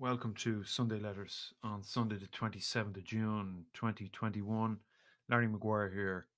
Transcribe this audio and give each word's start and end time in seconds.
Welcome 0.00 0.34
to 0.34 0.62
Sunday 0.62 1.00
Letters 1.00 1.52
on 1.64 1.82
Sunday, 1.82 2.18
the 2.18 2.28
27th 2.28 2.98
of 2.98 3.02
June 3.02 3.64
2021. 3.74 4.76
Larry 5.28 5.48
Maguire 5.48 5.90
here. 5.90 6.28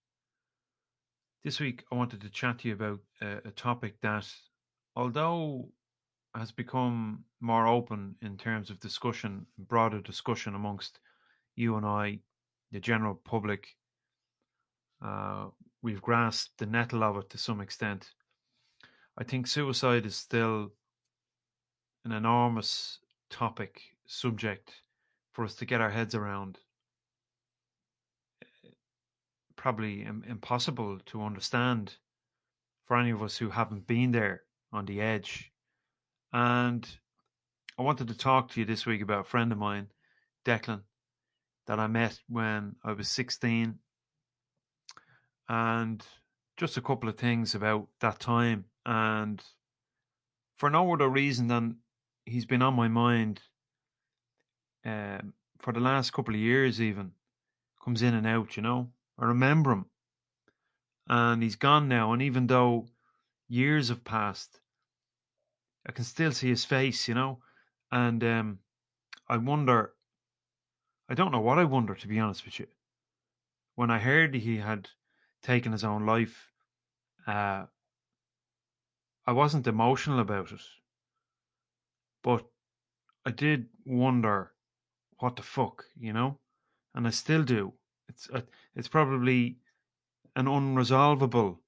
This 1.45 1.61
week, 1.61 1.85
I 1.93 1.97
wanted 1.97 2.23
to 2.23 2.31
chat 2.31 2.61
to 2.61 2.69
you 2.69 2.73
about 2.73 3.01
a, 3.21 3.49
a 3.49 3.51
topic 3.51 4.01
that, 4.01 4.27
although 4.97 5.69
has 6.35 6.53
become 6.53 7.25
more 7.43 7.67
open 7.67 8.15
in 8.23 8.39
terms 8.39 8.71
of 8.71 8.81
discussion, 8.81 9.45
broader 9.59 10.01
discussion 10.01 10.55
amongst 10.55 10.99
you 11.55 11.77
and 11.77 11.85
I, 11.85 12.21
the 12.73 12.81
general 12.81 13.15
public, 13.15 13.77
uh, 15.05 15.49
we've 15.83 16.01
grasped 16.01 16.57
the 16.57 16.65
nettle 16.65 17.05
of 17.05 17.19
it 17.19 17.29
to 17.29 17.37
some 17.37 17.61
extent. 17.61 18.09
I 19.19 19.25
think 19.25 19.47
suicide 19.47 20.07
is 20.07 20.17
still 20.17 20.73
an 22.07 22.13
enormous 22.13 23.01
topic, 23.31 23.81
subject 24.07 24.83
for 25.33 25.45
us 25.45 25.55
to 25.57 25.65
get 25.65 25.81
our 25.81 25.91
heads 25.91 26.15
around. 26.15 26.59
Eh, 28.43 28.71
probably 29.57 30.03
Im- 30.03 30.25
impossible 30.29 30.99
to 31.07 31.23
understand 31.23 31.97
for 32.87 32.97
any 32.97 33.11
of 33.11 33.23
us 33.23 33.37
who 33.37 33.51
haven't 33.51 33.87
been 33.87 34.13
there 34.13 34.43
on 34.73 34.85
the 34.85 35.01
edge. 35.01 35.53
And 36.33 36.87
I 37.79 37.83
wanted 37.83 38.09
to 38.09 38.19
talk 38.19 38.51
to 38.51 38.61
you 38.61 38.67
this 38.67 38.85
week 38.85 39.01
about 39.01 39.21
a 39.21 39.25
friend 39.25 39.53
of 39.53 39.59
mine, 39.59 39.89
Declan, 40.45 40.83
that 41.67 41.79
I 41.79 41.87
met 41.87 42.19
when 42.29 42.77
I 42.85 42.93
was 42.93 43.09
16. 43.09 43.79
And 45.49 46.05
just 46.57 46.77
a 46.77 46.83
couple 46.83 47.09
of 47.09 47.17
things 47.17 47.55
about 47.55 47.89
that 48.01 48.21
time. 48.21 48.67
And 48.85 49.43
for 50.57 50.69
no 50.69 50.93
other 50.93 51.09
reason 51.09 51.47
than 51.47 51.77
he's 52.25 52.47
been 52.47 52.63
on 52.63 52.75
my 52.75 52.89
mind 52.89 53.41
um, 54.85 55.35
for 55.59 55.73
the 55.73 55.81
last 55.81 56.13
couple 56.13 56.35
of 56.35 56.41
years, 56.41 56.81
even 56.81 57.13
comes 57.85 58.03
in 58.03 58.15
and 58.15 58.27
out. 58.27 58.57
You 58.57 58.63
know, 58.63 58.89
I 59.19 59.27
remember 59.27 59.73
him, 59.73 59.87
and 61.09 61.43
he's 61.43 61.57
gone 61.57 61.89
now. 61.89 62.13
And 62.13 62.23
even 62.23 62.47
though 62.47 62.87
years 63.49 63.89
have 63.89 64.05
passed, 64.05 64.61
I 65.87 65.93
can 65.93 66.05
still 66.05 66.33
see 66.33 66.49
his 66.49 66.65
face. 66.65 67.09
You 67.09 67.15
know, 67.15 67.39
and 67.91 68.23
um, 68.25 68.59
I 69.29 69.37
wonder. 69.37 69.93
I 71.09 71.15
don't 71.15 71.33
know 71.33 71.41
what 71.41 71.59
I 71.59 71.65
wonder, 71.65 71.97
to 71.97 72.07
be 72.07 72.21
honest 72.21 72.45
with 72.45 72.61
you. 72.61 72.69
When 73.75 73.91
I 73.91 73.99
heard 73.99 74.35
he 74.35 74.59
had 74.59 74.89
taken 75.43 75.73
his 75.73 75.83
own 75.83 76.07
life, 76.07 76.53
uh, 77.27 77.65
I 79.27 79.33
wasn't 79.33 79.67
emotional 79.67 80.21
about 80.21 80.53
it. 80.53 80.61
But 82.23 82.45
I 83.25 83.31
did 83.31 83.67
wonder 83.85 84.53
what 85.19 85.37
the 85.37 85.43
fuck, 85.43 85.85
you 85.99 86.13
know, 86.13 86.39
and 86.95 87.07
I 87.07 87.11
still 87.11 87.43
do. 87.43 87.75
It's 88.09 88.29
uh, 88.31 88.43
it's 88.75 88.89
probably 88.89 89.59
an 90.37 90.47
unresolvable 90.47 91.59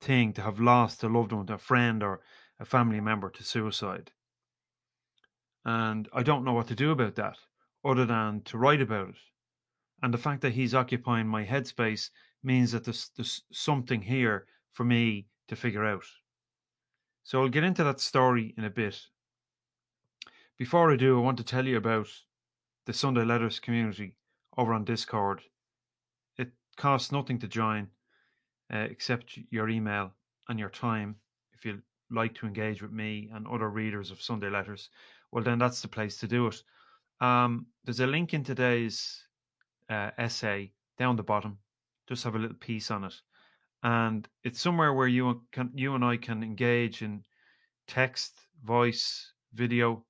thing 0.00 0.32
to 0.32 0.42
have 0.42 0.60
lost 0.60 1.02
a 1.02 1.08
loved 1.08 1.32
one, 1.32 1.48
a 1.48 1.58
friend, 1.58 2.02
or 2.02 2.20
a 2.58 2.64
family 2.64 3.00
member 3.00 3.30
to 3.30 3.42
suicide. 3.42 4.10
And 5.64 6.08
I 6.12 6.22
don't 6.22 6.44
know 6.44 6.52
what 6.52 6.68
to 6.68 6.74
do 6.74 6.90
about 6.90 7.14
that 7.16 7.38
other 7.84 8.04
than 8.04 8.42
to 8.42 8.58
write 8.58 8.80
about 8.80 9.10
it. 9.10 9.16
And 10.02 10.12
the 10.12 10.18
fact 10.18 10.40
that 10.42 10.54
he's 10.54 10.74
occupying 10.74 11.28
my 11.28 11.44
headspace 11.44 12.10
means 12.42 12.72
that 12.72 12.84
there's, 12.84 13.10
there's 13.16 13.42
something 13.52 14.02
here 14.02 14.46
for 14.72 14.84
me 14.84 15.28
to 15.48 15.54
figure 15.54 15.84
out. 15.84 16.04
So 17.22 17.40
I'll 17.40 17.48
get 17.48 17.64
into 17.64 17.84
that 17.84 18.00
story 18.00 18.54
in 18.58 18.64
a 18.64 18.70
bit 18.70 19.00
before 20.62 20.92
I 20.92 20.96
do, 20.96 21.18
I 21.18 21.20
want 21.20 21.38
to 21.38 21.42
tell 21.42 21.66
you 21.66 21.76
about 21.76 22.06
the 22.86 22.92
Sunday 22.92 23.24
Letters 23.24 23.58
community 23.58 24.14
over 24.56 24.72
on 24.72 24.84
Discord. 24.84 25.42
It 26.38 26.52
costs 26.76 27.10
nothing 27.10 27.40
to 27.40 27.48
join 27.48 27.88
uh, 28.72 28.86
except 28.88 29.40
your 29.50 29.68
email 29.68 30.12
and 30.48 30.60
your 30.60 30.68
time. 30.68 31.16
If 31.52 31.64
you 31.64 31.82
like 32.12 32.36
to 32.36 32.46
engage 32.46 32.80
with 32.80 32.92
me 32.92 33.28
and 33.34 33.44
other 33.48 33.70
readers 33.70 34.12
of 34.12 34.22
Sunday 34.22 34.50
Letters, 34.50 34.88
well, 35.32 35.42
then 35.42 35.58
that's 35.58 35.82
the 35.82 35.88
place 35.88 36.18
to 36.18 36.28
do 36.28 36.46
it. 36.46 36.62
Um, 37.20 37.66
there's 37.84 37.98
a 37.98 38.06
link 38.06 38.32
in 38.32 38.44
today's 38.44 39.26
uh, 39.90 40.10
essay 40.16 40.70
down 40.96 41.16
the 41.16 41.24
bottom. 41.24 41.58
Just 42.08 42.22
have 42.22 42.36
a 42.36 42.38
little 42.38 42.56
piece 42.56 42.92
on 42.92 43.02
it, 43.02 43.14
and 43.82 44.28
it's 44.44 44.60
somewhere 44.60 44.94
where 44.94 45.08
you 45.08 45.42
can 45.50 45.72
you 45.74 45.96
and 45.96 46.04
I 46.04 46.18
can 46.18 46.44
engage 46.44 47.02
in 47.02 47.24
text, 47.88 48.46
voice, 48.64 49.32
video, 49.54 50.04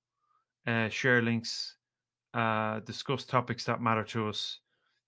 uh, 0.67 0.89
share 0.89 1.23
links, 1.23 1.77
uh, 2.35 2.81
discuss 2.81 3.25
topics 3.25 3.65
that 3.65 3.81
matter 3.81 4.05
to 4.05 4.29
us, 4.29 4.61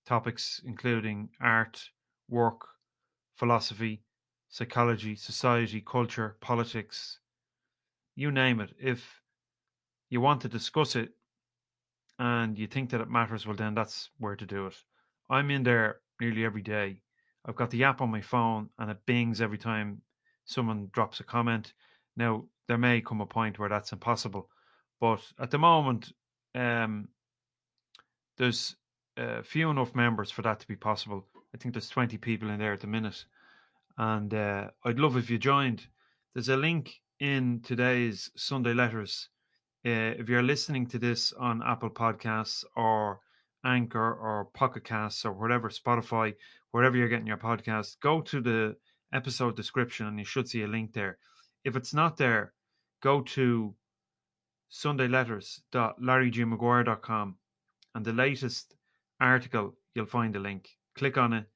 topics 0.06 0.60
including 0.64 1.28
art, 1.40 1.82
work, 2.28 2.66
philosophy, 3.36 4.02
psychology, 4.48 5.16
society, 5.16 5.80
culture, 5.80 6.36
politics, 6.40 7.18
you 8.14 8.30
name 8.30 8.60
it. 8.60 8.72
If 8.80 9.22
you 10.10 10.20
want 10.20 10.40
to 10.42 10.48
discuss 10.48 10.94
it 10.96 11.10
and 12.18 12.58
you 12.58 12.66
think 12.66 12.90
that 12.90 13.00
it 13.00 13.10
matters, 13.10 13.46
well, 13.46 13.56
then 13.56 13.74
that's 13.74 14.10
where 14.18 14.36
to 14.36 14.46
do 14.46 14.66
it. 14.66 14.76
I'm 15.28 15.50
in 15.50 15.64
there 15.64 16.00
nearly 16.20 16.44
every 16.44 16.62
day. 16.62 17.00
I've 17.44 17.56
got 17.56 17.70
the 17.70 17.84
app 17.84 18.00
on 18.00 18.10
my 18.10 18.20
phone 18.20 18.70
and 18.78 18.90
it 18.90 19.04
bings 19.06 19.40
every 19.40 19.58
time 19.58 20.02
someone 20.44 20.88
drops 20.92 21.20
a 21.20 21.24
comment. 21.24 21.74
Now, 22.16 22.44
there 22.68 22.78
may 22.78 23.00
come 23.00 23.20
a 23.20 23.26
point 23.26 23.58
where 23.58 23.68
that's 23.68 23.92
impossible, 23.92 24.48
but 25.04 25.20
at 25.38 25.50
the 25.50 25.58
moment, 25.58 26.12
um, 26.54 27.08
there's 28.38 28.74
uh, 29.18 29.42
few 29.42 29.68
enough 29.68 29.94
members 29.94 30.30
for 30.30 30.40
that 30.40 30.60
to 30.60 30.66
be 30.66 30.76
possible. 30.76 31.26
I 31.54 31.58
think 31.58 31.74
there's 31.74 31.90
20 31.90 32.16
people 32.16 32.48
in 32.48 32.58
there 32.58 32.72
at 32.72 32.80
the 32.80 32.86
minute. 32.86 33.26
And 33.98 34.32
uh, 34.32 34.68
I'd 34.82 34.98
love 34.98 35.18
if 35.18 35.28
you 35.28 35.36
joined. 35.36 35.88
There's 36.32 36.48
a 36.48 36.56
link 36.56 37.02
in 37.20 37.60
today's 37.62 38.30
Sunday 38.34 38.72
Letters. 38.72 39.28
Uh, 39.84 40.16
if 40.18 40.30
you're 40.30 40.42
listening 40.42 40.86
to 40.86 40.98
this 40.98 41.34
on 41.34 41.62
Apple 41.62 41.90
Podcasts 41.90 42.64
or 42.74 43.20
Anchor 43.62 44.10
or 44.14 44.48
Pocket 44.54 44.84
Casts 44.84 45.26
or 45.26 45.34
whatever, 45.34 45.68
Spotify, 45.68 46.34
wherever 46.70 46.96
you're 46.96 47.10
getting 47.10 47.26
your 47.26 47.36
podcast, 47.36 48.00
go 48.00 48.22
to 48.22 48.40
the 48.40 48.76
episode 49.12 49.54
description 49.54 50.06
and 50.06 50.18
you 50.18 50.24
should 50.24 50.48
see 50.48 50.62
a 50.62 50.66
link 50.66 50.94
there. 50.94 51.18
If 51.62 51.76
it's 51.76 51.92
not 51.92 52.16
there, 52.16 52.54
go 53.02 53.20
to 53.20 53.74
sundayletters.larrygmaguire.com 54.74 57.36
and 57.94 58.04
the 58.04 58.12
latest 58.12 58.74
article 59.20 59.74
you'll 59.94 60.06
find 60.06 60.34
a 60.34 60.40
link. 60.40 60.70
Click 60.96 61.16
on 61.16 61.32
it 61.32 61.46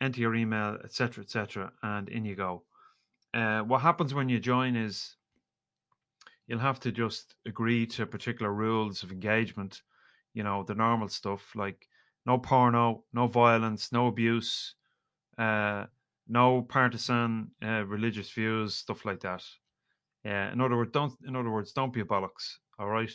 enter 0.00 0.20
your 0.20 0.34
email 0.34 0.78
etc 0.82 1.22
etc 1.22 1.72
and 1.82 2.08
in 2.08 2.24
you 2.24 2.34
go. 2.34 2.62
Uh, 3.34 3.60
what 3.60 3.82
happens 3.82 4.12
when 4.12 4.28
you 4.28 4.40
join 4.40 4.74
is 4.74 5.16
you'll 6.46 6.58
have 6.58 6.80
to 6.80 6.90
just 6.90 7.36
agree 7.46 7.86
to 7.86 8.06
particular 8.06 8.52
rules 8.52 9.02
of 9.02 9.12
engagement 9.12 9.82
you 10.34 10.42
know 10.42 10.64
the 10.64 10.74
normal 10.74 11.08
stuff 11.08 11.52
like 11.54 11.88
no 12.26 12.38
porno 12.38 13.04
no 13.12 13.26
violence 13.26 13.92
no 13.92 14.08
abuse 14.08 14.74
uh, 15.38 15.84
no 16.28 16.62
partisan 16.62 17.50
uh, 17.62 17.84
religious 17.86 18.30
views 18.30 18.74
stuff 18.74 19.04
like 19.04 19.20
that 19.20 19.44
yeah, 20.24 20.52
in 20.52 20.60
other 20.60 20.76
words, 20.76 20.92
don't 20.92 21.12
in 21.26 21.36
other 21.36 21.50
words, 21.50 21.72
don't 21.72 21.92
be 21.92 22.00
a 22.00 22.04
bollocks. 22.04 22.56
All 22.78 22.88
right, 22.88 23.10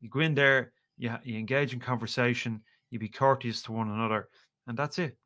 you 0.00 0.08
go 0.08 0.20
in 0.20 0.34
there, 0.34 0.72
you 0.96 1.10
you 1.24 1.38
engage 1.38 1.72
in 1.72 1.80
conversation, 1.80 2.60
you 2.90 2.98
be 2.98 3.08
courteous 3.08 3.62
to 3.62 3.72
one 3.72 3.90
another, 3.90 4.28
and 4.66 4.76
that's 4.76 4.98
it. 4.98 5.16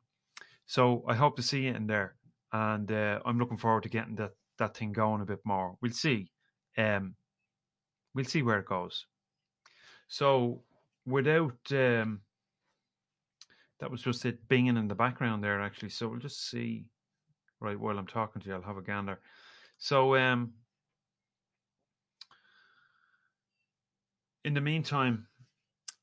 So 0.65 1.03
I 1.07 1.15
hope 1.15 1.35
to 1.35 1.43
see 1.43 1.61
you 1.61 1.73
in 1.73 1.87
there, 1.87 2.15
and 2.53 2.91
uh, 2.91 3.19
I'm 3.25 3.39
looking 3.39 3.57
forward 3.57 3.83
to 3.83 3.89
getting 3.89 4.15
that 4.15 4.31
that 4.57 4.75
thing 4.75 4.93
going 4.93 5.21
a 5.21 5.25
bit 5.25 5.39
more. 5.43 5.75
We'll 5.81 5.91
see. 5.91 6.31
Um, 6.77 7.15
we'll 8.13 8.25
see 8.25 8.41
where 8.41 8.59
it 8.59 8.65
goes. 8.65 9.05
So 10.07 10.63
without 11.05 11.57
um, 11.71 12.21
that 13.79 13.91
was 13.91 14.01
just 14.01 14.25
it 14.25 14.47
binging 14.47 14.77
in 14.77 14.87
the 14.87 14.95
background 14.95 15.43
there 15.43 15.61
actually. 15.61 15.89
So 15.89 16.07
we'll 16.07 16.19
just 16.19 16.49
see. 16.49 16.85
Right 17.59 17.79
while 17.79 17.99
I'm 17.99 18.07
talking 18.07 18.41
to 18.41 18.47
you, 18.47 18.55
I'll 18.55 18.61
have 18.63 18.77
a 18.77 18.81
gander. 18.81 19.19
So 19.77 20.15
um 20.15 20.53
in 24.43 24.53
the 24.53 24.61
meantime, 24.61 25.27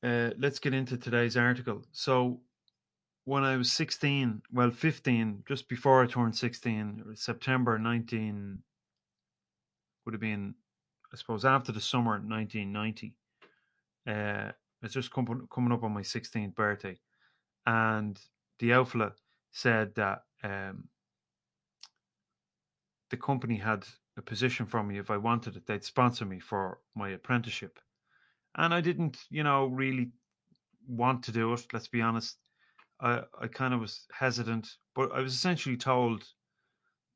uh, 0.03 0.29
let's 0.37 0.59
get 0.59 0.73
into 0.73 0.97
today's 0.97 1.35
article. 1.35 1.83
So, 1.91 2.41
when 3.25 3.43
I 3.43 3.57
was 3.57 3.71
16, 3.71 4.41
well, 4.51 4.71
15, 4.71 5.43
just 5.47 5.69
before 5.69 6.01
I 6.01 6.07
turned 6.07 6.35
16, 6.35 7.03
September 7.15 7.77
19, 7.77 8.59
would 10.05 10.13
have 10.13 10.21
been, 10.21 10.55
I 11.13 11.17
suppose, 11.17 11.45
after 11.45 11.71
the 11.71 11.81
summer 11.81 12.11
1990. 12.11 13.13
Uh, 14.07 14.51
it's 14.81 14.93
just 14.93 15.11
com- 15.11 15.47
coming 15.53 15.71
up 15.71 15.83
on 15.83 15.93
my 15.93 16.01
16th 16.01 16.55
birthday. 16.55 16.97
And 17.65 18.19
the 18.59 18.71
Outfla 18.71 19.11
said 19.51 19.93
that 19.95 20.23
um, 20.43 20.85
the 23.11 23.17
company 23.17 23.57
had 23.57 23.85
a 24.17 24.21
position 24.21 24.65
for 24.65 24.81
me 24.81 24.97
if 24.97 25.11
I 25.11 25.17
wanted 25.17 25.55
it, 25.55 25.67
they'd 25.67 25.83
sponsor 25.83 26.25
me 26.25 26.39
for 26.39 26.79
my 26.95 27.09
apprenticeship 27.09 27.79
and 28.59 28.73
I 28.73 28.81
didn't, 28.81 29.17
you 29.29 29.43
know, 29.43 29.65
really 29.65 30.11
want 30.87 31.23
to 31.23 31.31
do 31.31 31.53
it. 31.53 31.65
Let's 31.73 31.87
be 31.87 32.01
honest. 32.01 32.37
I 32.99 33.23
I 33.41 33.47
kind 33.47 33.73
of 33.73 33.79
was 33.79 34.05
hesitant, 34.11 34.67
but 34.93 35.11
I 35.13 35.21
was 35.21 35.33
essentially 35.33 35.77
told, 35.77 36.25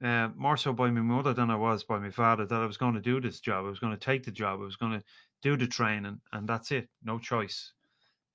uh, 0.01 0.30
more 0.36 0.57
so 0.57 0.74
by 0.74 0.90
my 0.90 1.01
mother 1.01 1.34
than 1.34 1.51
I 1.51 1.56
was 1.56 1.84
by 1.84 2.00
my 2.00 2.12
father, 2.12 2.45
that 2.45 2.62
I 2.62 2.66
was 2.66 2.78
going 2.78 2.94
to 2.94 3.01
do 3.01 3.19
this 3.19 3.42
job. 3.42 3.66
I 3.66 3.69
was 3.69 3.80
going 3.80 3.94
to 3.94 4.06
take 4.06 4.24
the 4.24 4.31
job. 4.31 4.62
I 4.62 4.63
was 4.63 4.78
going 4.78 4.94
to 5.00 5.04
do 5.42 5.57
the 5.57 5.68
training, 5.68 6.22
and 6.31 6.48
that's 6.48 6.72
it. 6.72 6.88
No 7.04 7.19
choice. 7.19 7.74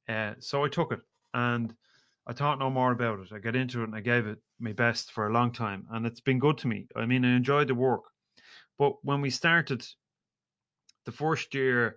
Uh, 0.06 0.34
so 0.38 0.64
I 0.64 0.68
took 0.68 0.92
it, 0.92 1.00
and 1.32 1.74
I 2.26 2.34
thought 2.34 2.58
no 2.58 2.68
more 2.70 2.92
about 2.92 3.20
it. 3.20 3.32
I 3.32 3.38
got 3.38 3.56
into 3.56 3.80
it, 3.80 3.84
and 3.84 3.96
I 3.96 4.00
gave 4.00 4.26
it 4.26 4.38
my 4.60 4.74
best 4.74 5.12
for 5.12 5.28
a 5.28 5.32
long 5.32 5.52
time, 5.52 5.86
and 5.90 6.06
it's 6.06 6.20
been 6.20 6.38
good 6.38 6.58
to 6.58 6.68
me. 6.68 6.86
I 6.94 7.06
mean, 7.06 7.24
I 7.24 7.34
enjoyed 7.34 7.68
the 7.68 7.74
work, 7.74 8.04
but 8.78 8.92
when 9.02 9.22
we 9.22 9.30
started 9.30 9.82
the 11.06 11.12
first 11.12 11.54
year, 11.54 11.96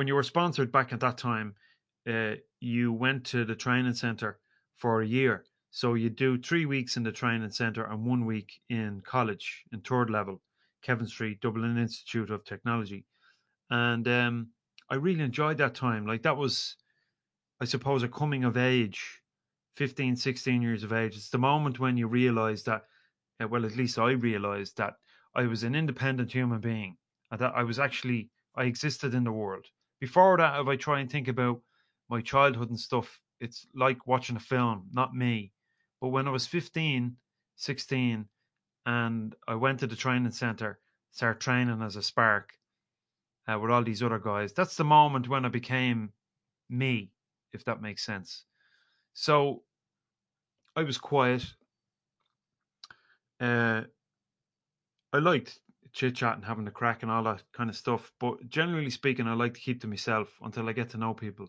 when 0.00 0.06
you 0.06 0.14
were 0.14 0.22
sponsored 0.22 0.72
back 0.72 0.94
at 0.94 1.00
that 1.00 1.18
time, 1.18 1.54
uh, 2.08 2.32
you 2.58 2.90
went 2.90 3.22
to 3.22 3.44
the 3.44 3.54
training 3.54 3.92
center 3.92 4.40
for 4.78 5.02
a 5.02 5.06
year. 5.06 5.44
So 5.72 5.92
you 5.92 6.08
do 6.08 6.38
three 6.38 6.64
weeks 6.64 6.96
in 6.96 7.02
the 7.02 7.12
training 7.12 7.50
center 7.50 7.84
and 7.84 8.06
one 8.06 8.24
week 8.24 8.62
in 8.70 9.02
college 9.04 9.62
in 9.74 9.82
third 9.82 10.08
level, 10.08 10.40
Kevin 10.80 11.06
Street, 11.06 11.42
Dublin 11.42 11.76
Institute 11.76 12.30
of 12.30 12.46
Technology. 12.46 13.04
And 13.68 14.08
um, 14.08 14.48
I 14.88 14.94
really 14.94 15.22
enjoyed 15.22 15.58
that 15.58 15.74
time. 15.74 16.06
Like 16.06 16.22
that 16.22 16.38
was, 16.38 16.76
I 17.60 17.66
suppose, 17.66 18.02
a 18.02 18.08
coming 18.08 18.44
of 18.44 18.56
age, 18.56 19.20
15, 19.76 20.16
16 20.16 20.62
years 20.62 20.82
of 20.82 20.94
age. 20.94 21.14
It's 21.14 21.28
the 21.28 21.36
moment 21.36 21.78
when 21.78 21.98
you 21.98 22.06
realize 22.06 22.62
that, 22.62 22.84
uh, 23.38 23.48
well, 23.48 23.66
at 23.66 23.76
least 23.76 23.98
I 23.98 24.12
realized 24.12 24.78
that 24.78 24.94
I 25.34 25.42
was 25.42 25.62
an 25.62 25.74
independent 25.74 26.32
human 26.32 26.60
being 26.60 26.96
and 27.30 27.38
that 27.42 27.52
I 27.54 27.64
was 27.64 27.78
actually, 27.78 28.30
I 28.56 28.64
existed 28.64 29.12
in 29.12 29.24
the 29.24 29.32
world. 29.32 29.66
Before 30.00 30.36
that, 30.38 30.58
if 30.60 30.66
I 30.66 30.76
try 30.76 31.00
and 31.00 31.10
think 31.10 31.28
about 31.28 31.60
my 32.08 32.20
childhood 32.22 32.70
and 32.70 32.80
stuff, 32.80 33.20
it's 33.38 33.66
like 33.74 34.06
watching 34.06 34.36
a 34.36 34.40
film, 34.40 34.88
not 34.92 35.14
me. 35.14 35.52
But 36.00 36.08
when 36.08 36.26
I 36.26 36.30
was 36.30 36.46
15, 36.46 37.16
16, 37.56 38.26
and 38.86 39.34
I 39.46 39.54
went 39.54 39.80
to 39.80 39.86
the 39.86 39.96
training 39.96 40.32
center, 40.32 40.80
started 41.10 41.40
training 41.40 41.82
as 41.82 41.96
a 41.96 42.02
spark 42.02 42.52
uh, 43.46 43.58
with 43.58 43.70
all 43.70 43.84
these 43.84 44.02
other 44.02 44.18
guys, 44.18 44.52
that's 44.52 44.76
the 44.76 44.84
moment 44.84 45.28
when 45.28 45.44
I 45.44 45.48
became 45.48 46.12
me, 46.70 47.12
if 47.52 47.64
that 47.66 47.82
makes 47.82 48.04
sense. 48.04 48.44
So 49.12 49.62
I 50.74 50.82
was 50.82 50.96
quiet. 50.96 51.44
Uh, 53.38 53.82
I 55.12 55.18
liked 55.18 55.58
chit 55.92 56.16
chat 56.16 56.36
and 56.36 56.44
having 56.44 56.64
the 56.64 56.70
crack 56.70 57.02
and 57.02 57.10
all 57.10 57.22
that 57.24 57.42
kind 57.52 57.70
of 57.70 57.76
stuff, 57.76 58.12
but 58.20 58.48
generally 58.48 58.90
speaking, 58.90 59.26
I 59.26 59.34
like 59.34 59.54
to 59.54 59.60
keep 59.60 59.80
to 59.82 59.86
myself 59.86 60.38
until 60.42 60.68
I 60.68 60.72
get 60.72 60.90
to 60.90 60.98
know 60.98 61.14
people. 61.14 61.48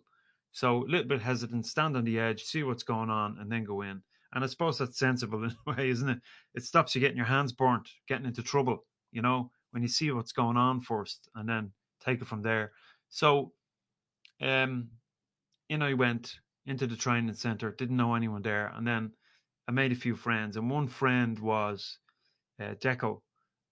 So 0.51 0.83
a 0.83 0.85
little 0.85 1.07
bit 1.07 1.21
hesitant, 1.21 1.65
stand 1.65 1.95
on 1.95 2.03
the 2.03 2.19
edge, 2.19 2.43
see 2.43 2.63
what's 2.63 2.83
going 2.83 3.09
on, 3.09 3.37
and 3.39 3.51
then 3.51 3.63
go 3.63 3.81
in. 3.81 4.01
And 4.33 4.43
I 4.43 4.47
suppose 4.47 4.77
that's 4.77 4.99
sensible 4.99 5.43
in 5.45 5.51
a 5.51 5.71
way, 5.71 5.89
isn't 5.89 6.09
it? 6.09 6.19
It 6.55 6.63
stops 6.63 6.95
you 6.95 7.01
getting 7.01 7.17
your 7.17 7.25
hands 7.25 7.51
burnt, 7.51 7.89
getting 8.07 8.25
into 8.25 8.43
trouble, 8.43 8.85
you 9.11 9.21
know, 9.21 9.51
when 9.71 9.83
you 9.83 9.89
see 9.89 10.11
what's 10.11 10.33
going 10.33 10.57
on 10.57 10.81
first 10.81 11.29
and 11.35 11.47
then 11.47 11.71
take 12.03 12.21
it 12.21 12.27
from 12.27 12.41
there. 12.41 12.71
So 13.09 13.53
um 14.41 14.89
in 15.69 15.81
I 15.81 15.93
went 15.93 16.35
into 16.65 16.85
the 16.85 16.95
training 16.95 17.33
center, 17.33 17.71
didn't 17.71 17.97
know 17.97 18.15
anyone 18.15 18.41
there, 18.41 18.71
and 18.75 18.85
then 18.85 19.11
I 19.67 19.71
made 19.71 19.91
a 19.91 19.95
few 19.95 20.15
friends, 20.15 20.57
and 20.57 20.69
one 20.69 20.87
friend 20.87 21.39
was 21.39 21.97
uh, 22.59 22.75
Deco, 22.75 23.21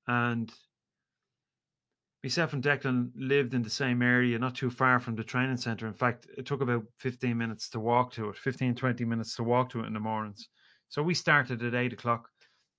and 0.09 0.51
myself 2.23 2.53
and 2.53 2.63
Declan 2.63 3.11
lived 3.15 3.53
in 3.53 3.61
the 3.61 3.69
same 3.69 4.01
area, 4.01 4.39
not 4.39 4.55
too 4.55 4.71
far 4.71 4.99
from 4.99 5.15
the 5.15 5.23
training 5.23 5.57
center. 5.57 5.87
In 5.87 5.93
fact, 5.93 6.25
it 6.35 6.47
took 6.47 6.61
about 6.61 6.83
15 6.97 7.37
minutes 7.37 7.69
to 7.69 7.79
walk 7.79 8.11
to 8.13 8.29
it, 8.29 8.37
15, 8.37 8.73
20 8.73 9.05
minutes 9.05 9.35
to 9.35 9.43
walk 9.43 9.69
to 9.69 9.81
it 9.81 9.85
in 9.85 9.93
the 9.93 9.99
mornings. 9.99 10.49
So 10.89 11.03
we 11.03 11.13
started 11.13 11.63
at 11.63 11.75
eight 11.75 11.93
o'clock 11.93 12.27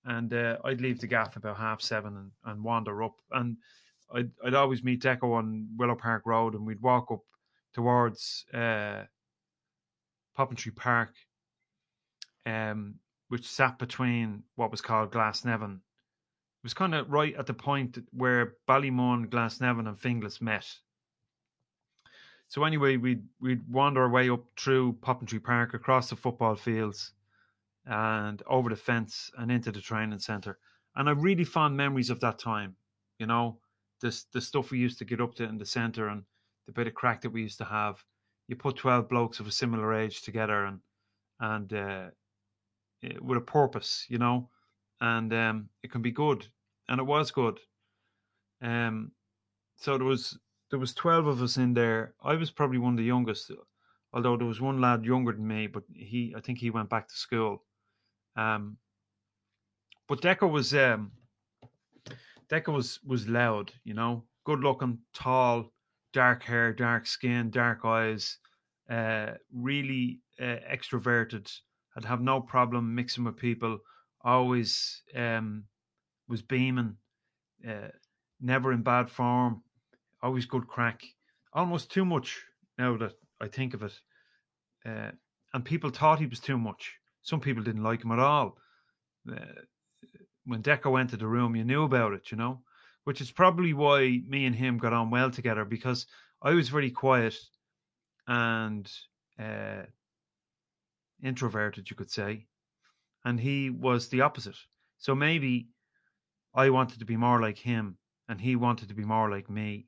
and 0.05 0.35
uh, 0.35 0.57
I'd 0.65 0.81
leave 0.81 1.01
the 1.01 1.07
gaff 1.07 1.37
about 1.37 1.57
half 1.57 1.81
seven 1.81 2.17
and, 2.17 2.31
and 2.45 2.65
wander 2.65 3.01
up. 3.05 3.15
And 3.31 3.57
I'd, 4.13 4.31
I'd 4.45 4.55
always 4.55 4.83
meet 4.83 5.01
Deco 5.01 5.35
on 5.35 5.69
Willow 5.77 5.95
Park 5.95 6.23
Road 6.27 6.55
and 6.55 6.67
we'd 6.67 6.83
walk 6.83 7.13
up 7.13 7.23
towards 7.75 8.45
uh, 8.53 9.05
Popintree 10.37 10.75
Park, 10.75 11.15
um, 12.45 12.97
which 13.29 13.47
sat 13.47 13.79
between 13.79 14.43
what 14.57 14.73
was 14.73 14.81
called 14.81 15.13
Glasnevin 15.13 15.79
it 16.61 16.67
was 16.67 16.75
kind 16.75 16.95
of 16.95 17.11
right 17.11 17.35
at 17.37 17.47
the 17.47 17.55
point 17.55 17.97
where 18.13 18.57
Ballymun, 18.69 19.29
Glasnevin, 19.29 19.89
and 19.89 19.97
Finglas 19.97 20.43
met. 20.43 20.67
So 22.49 22.65
anyway, 22.65 22.99
we'd 22.99 23.23
we'd 23.41 23.67
wander 23.67 24.03
our 24.03 24.11
way 24.11 24.29
up 24.29 24.45
through 24.59 24.99
Popintree 25.01 25.43
Park, 25.43 25.73
across 25.73 26.11
the 26.11 26.17
football 26.17 26.55
fields, 26.57 27.13
and 27.87 28.43
over 28.47 28.69
the 28.69 28.77
fence 28.77 29.31
and 29.39 29.51
into 29.51 29.73
the 29.73 29.81
training 29.81 30.19
centre. 30.19 30.59
And 30.97 31.09
I 31.09 31.13
really 31.13 31.45
fond 31.45 31.79
memories 31.79 32.11
of 32.11 32.21
that 32.21 32.39
time. 32.39 32.77
You 33.19 33.27
know, 33.27 33.57
this 34.03 34.25
the 34.25 34.43
stuff 34.43 34.71
we 34.71 34.81
used 34.81 34.99
to 34.99 35.07
get 35.07 35.23
up 35.23 35.35
to 35.37 35.45
in 35.45 35.57
the 35.57 35.65
centre 35.65 36.09
and 36.09 36.25
the 36.67 36.73
bit 36.73 36.87
of 36.87 36.93
crack 36.93 37.23
that 37.23 37.31
we 37.31 37.41
used 37.41 37.59
to 37.59 37.65
have. 37.65 38.05
You 38.49 38.57
put 38.57 38.77
twelve 38.77 39.09
blokes 39.09 39.41
of 39.41 39.47
a 39.47 39.53
similar 39.53 39.95
age 39.95 40.21
together 40.21 40.67
and 40.67 40.81
and 41.39 41.73
uh, 41.73 42.11
eh, 43.03 43.17
with 43.19 43.39
a 43.39 43.41
purpose, 43.41 44.05
you 44.11 44.19
know 44.19 44.51
and 45.01 45.33
um, 45.33 45.69
it 45.83 45.91
can 45.91 46.03
be 46.03 46.11
good, 46.11 46.47
and 46.89 47.01
it 47.01 47.05
was 47.05 47.31
good. 47.31 47.59
Um, 48.63 49.13
so 49.77 49.97
there 49.97 50.07
was 50.07 50.39
there 50.71 50.79
was 50.79 50.95
twelve 50.95 51.27
of 51.27 51.43
us 51.43 51.57
in 51.57 51.75
there. 51.75 52.15
I 52.23 52.35
was 52.35 52.51
probably 52.51 52.79
one 52.79 52.95
of 52.95 52.99
the 52.99 53.05
youngest, 53.05 53.51
although 54.13 54.37
there 54.37 54.47
was 54.47 54.61
one 54.61 54.81
lad 54.81 55.05
younger 55.05 55.33
than 55.33 55.47
me, 55.47 55.67
but 55.67 55.85
he 55.93 56.35
I 56.37 56.41
think 56.41 56.59
he 56.59 56.71
went 56.71 56.91
back 56.91 57.09
to 57.09 57.15
school. 57.15 57.65
Um, 58.37 58.77
but 60.09 60.21
Deco 60.21 60.51
was 60.51 60.75
um, 60.75 61.13
Deco 62.51 62.75
was 62.75 63.01
was 63.05 63.29
loud, 63.29 63.73
you 63.85 63.95
know, 63.95 64.25
good 64.45 64.61
looking, 64.61 64.99
tall, 65.15 65.73
dark 66.13 66.43
hair, 66.43 66.73
dark 66.73 67.07
skin, 67.07 67.51
dark 67.51 67.85
eyes, 67.85 68.39
uh, 68.91 69.35
really 69.53 70.21
uh, 70.41 70.57
extroverted. 70.71 71.51
I'd 71.97 72.05
have 72.05 72.21
no 72.21 72.41
problem 72.41 72.95
mixing 72.95 73.25
with 73.25 73.37
people 73.37 73.79
always 74.25 75.03
um, 75.15 75.65
was 76.29 76.43
beaming, 76.43 76.97
uh, 77.69 77.89
never 78.41 78.73
in 78.73 78.83
bad 78.83 79.11
form, 79.11 79.63
always 80.23 80.47
good 80.47 80.67
crack. 80.67 81.03
Almost 81.53 81.91
too 81.91 82.05
much 82.05 82.41
now 82.79 82.97
that 82.97 83.13
I 83.41 83.49
think 83.49 83.75
of 83.75 83.83
it. 83.83 83.93
Uh, 84.87 85.11
and 85.53 85.65
people 85.65 85.91
thought 85.91 86.21
he 86.21 86.27
was 86.27 86.41
too 86.41 86.59
much. 86.59 86.95
Some 87.23 87.41
people 87.41 87.63
didn't 87.63 87.83
like 87.83 88.05
him 88.05 88.13
at 88.13 88.19
all. 88.19 88.57
Uh, 89.31 89.63
when 90.45 90.63
Deco 90.63 91.09
to 91.09 91.17
the 91.17 91.27
room, 91.27 91.55
you 91.57 91.65
knew 91.65 91.85
about 91.85 92.13
it, 92.13 92.31
you 92.31 92.37
know, 92.37 92.63
which 93.05 93.21
is 93.21 93.31
probably 93.31 93.73
why 93.73 94.21
me 94.27 94.47
and 94.47 94.55
him 94.55 94.79
got 94.79 94.93
on 94.93 95.11
well 95.11 95.31
together 95.31 95.65
because 95.65 96.07
I 96.43 96.53
was 96.53 96.69
very 96.69 96.91
quiet 96.91 97.35
and 98.27 98.91
uh, 99.39 99.83
introverted, 101.23 101.91
you 101.91 101.97
could 101.97 102.11
say 102.11 102.47
and 103.25 103.39
he 103.41 103.71
was 103.71 104.09
the 104.09 104.23
opposite. 104.23 104.57
So 104.99 105.15
maybe 105.15 105.69
I 106.55 106.71
wanted 106.71 106.99
to 106.99 107.05
be 107.05 107.17
more 107.17 107.41
like 107.41 107.59
him 107.59 107.97
and 108.29 108.41
he 108.41 108.57
wanted 108.57 108.89
to 108.89 108.95
be 108.95 109.05
more 109.05 109.31
like 109.31 109.51
me. 109.51 109.87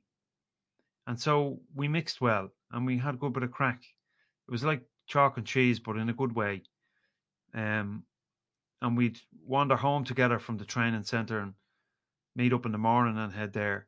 And 1.07 1.19
so 1.19 1.59
we 1.75 1.87
mixed 1.87 2.21
well 2.21 2.49
and 2.71 2.85
we 2.85 2.97
had 2.97 3.15
a 3.15 3.17
good 3.17 3.33
bit 3.33 3.43
of 3.43 3.51
crack. 3.51 3.81
It 4.47 4.51
was 4.51 4.63
like 4.63 4.83
chalk 5.07 5.37
and 5.37 5.45
cheese, 5.45 5.79
but 5.79 5.97
in 5.97 6.09
a 6.09 6.13
good 6.13 6.35
way. 6.35 6.63
Um, 7.53 8.03
and 8.81 8.97
we'd 8.97 9.19
wander 9.45 9.75
home 9.75 10.03
together 10.03 10.39
from 10.39 10.57
the 10.57 10.65
training 10.65 11.03
centre 11.03 11.39
and 11.39 11.53
meet 12.35 12.53
up 12.53 12.65
in 12.65 12.71
the 12.71 12.77
morning 12.77 13.17
and 13.17 13.31
head 13.31 13.53
there. 13.53 13.87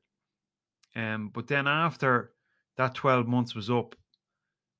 Um, 0.95 1.29
but 1.33 1.47
then 1.47 1.67
after 1.67 2.31
that 2.77 2.95
12 2.95 3.27
months 3.27 3.55
was 3.55 3.69
up, 3.69 3.95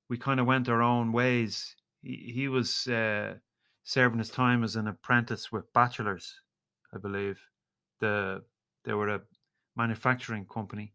we 0.08 0.16
kind 0.16 0.40
of 0.40 0.46
went 0.46 0.68
our 0.68 0.82
own 0.82 1.12
ways. 1.12 1.74
He, 2.02 2.32
he 2.34 2.48
was 2.48 2.86
uh, 2.86 3.34
serving 3.86 4.18
his 4.18 4.30
time 4.30 4.64
as 4.64 4.74
an 4.74 4.88
apprentice 4.88 5.52
with 5.52 5.72
Batchelors, 5.72 6.40
I 6.92 6.98
believe. 6.98 7.40
The 8.00 8.42
they 8.84 8.92
were 8.92 9.08
a 9.08 9.22
manufacturing 9.76 10.44
company, 10.44 10.92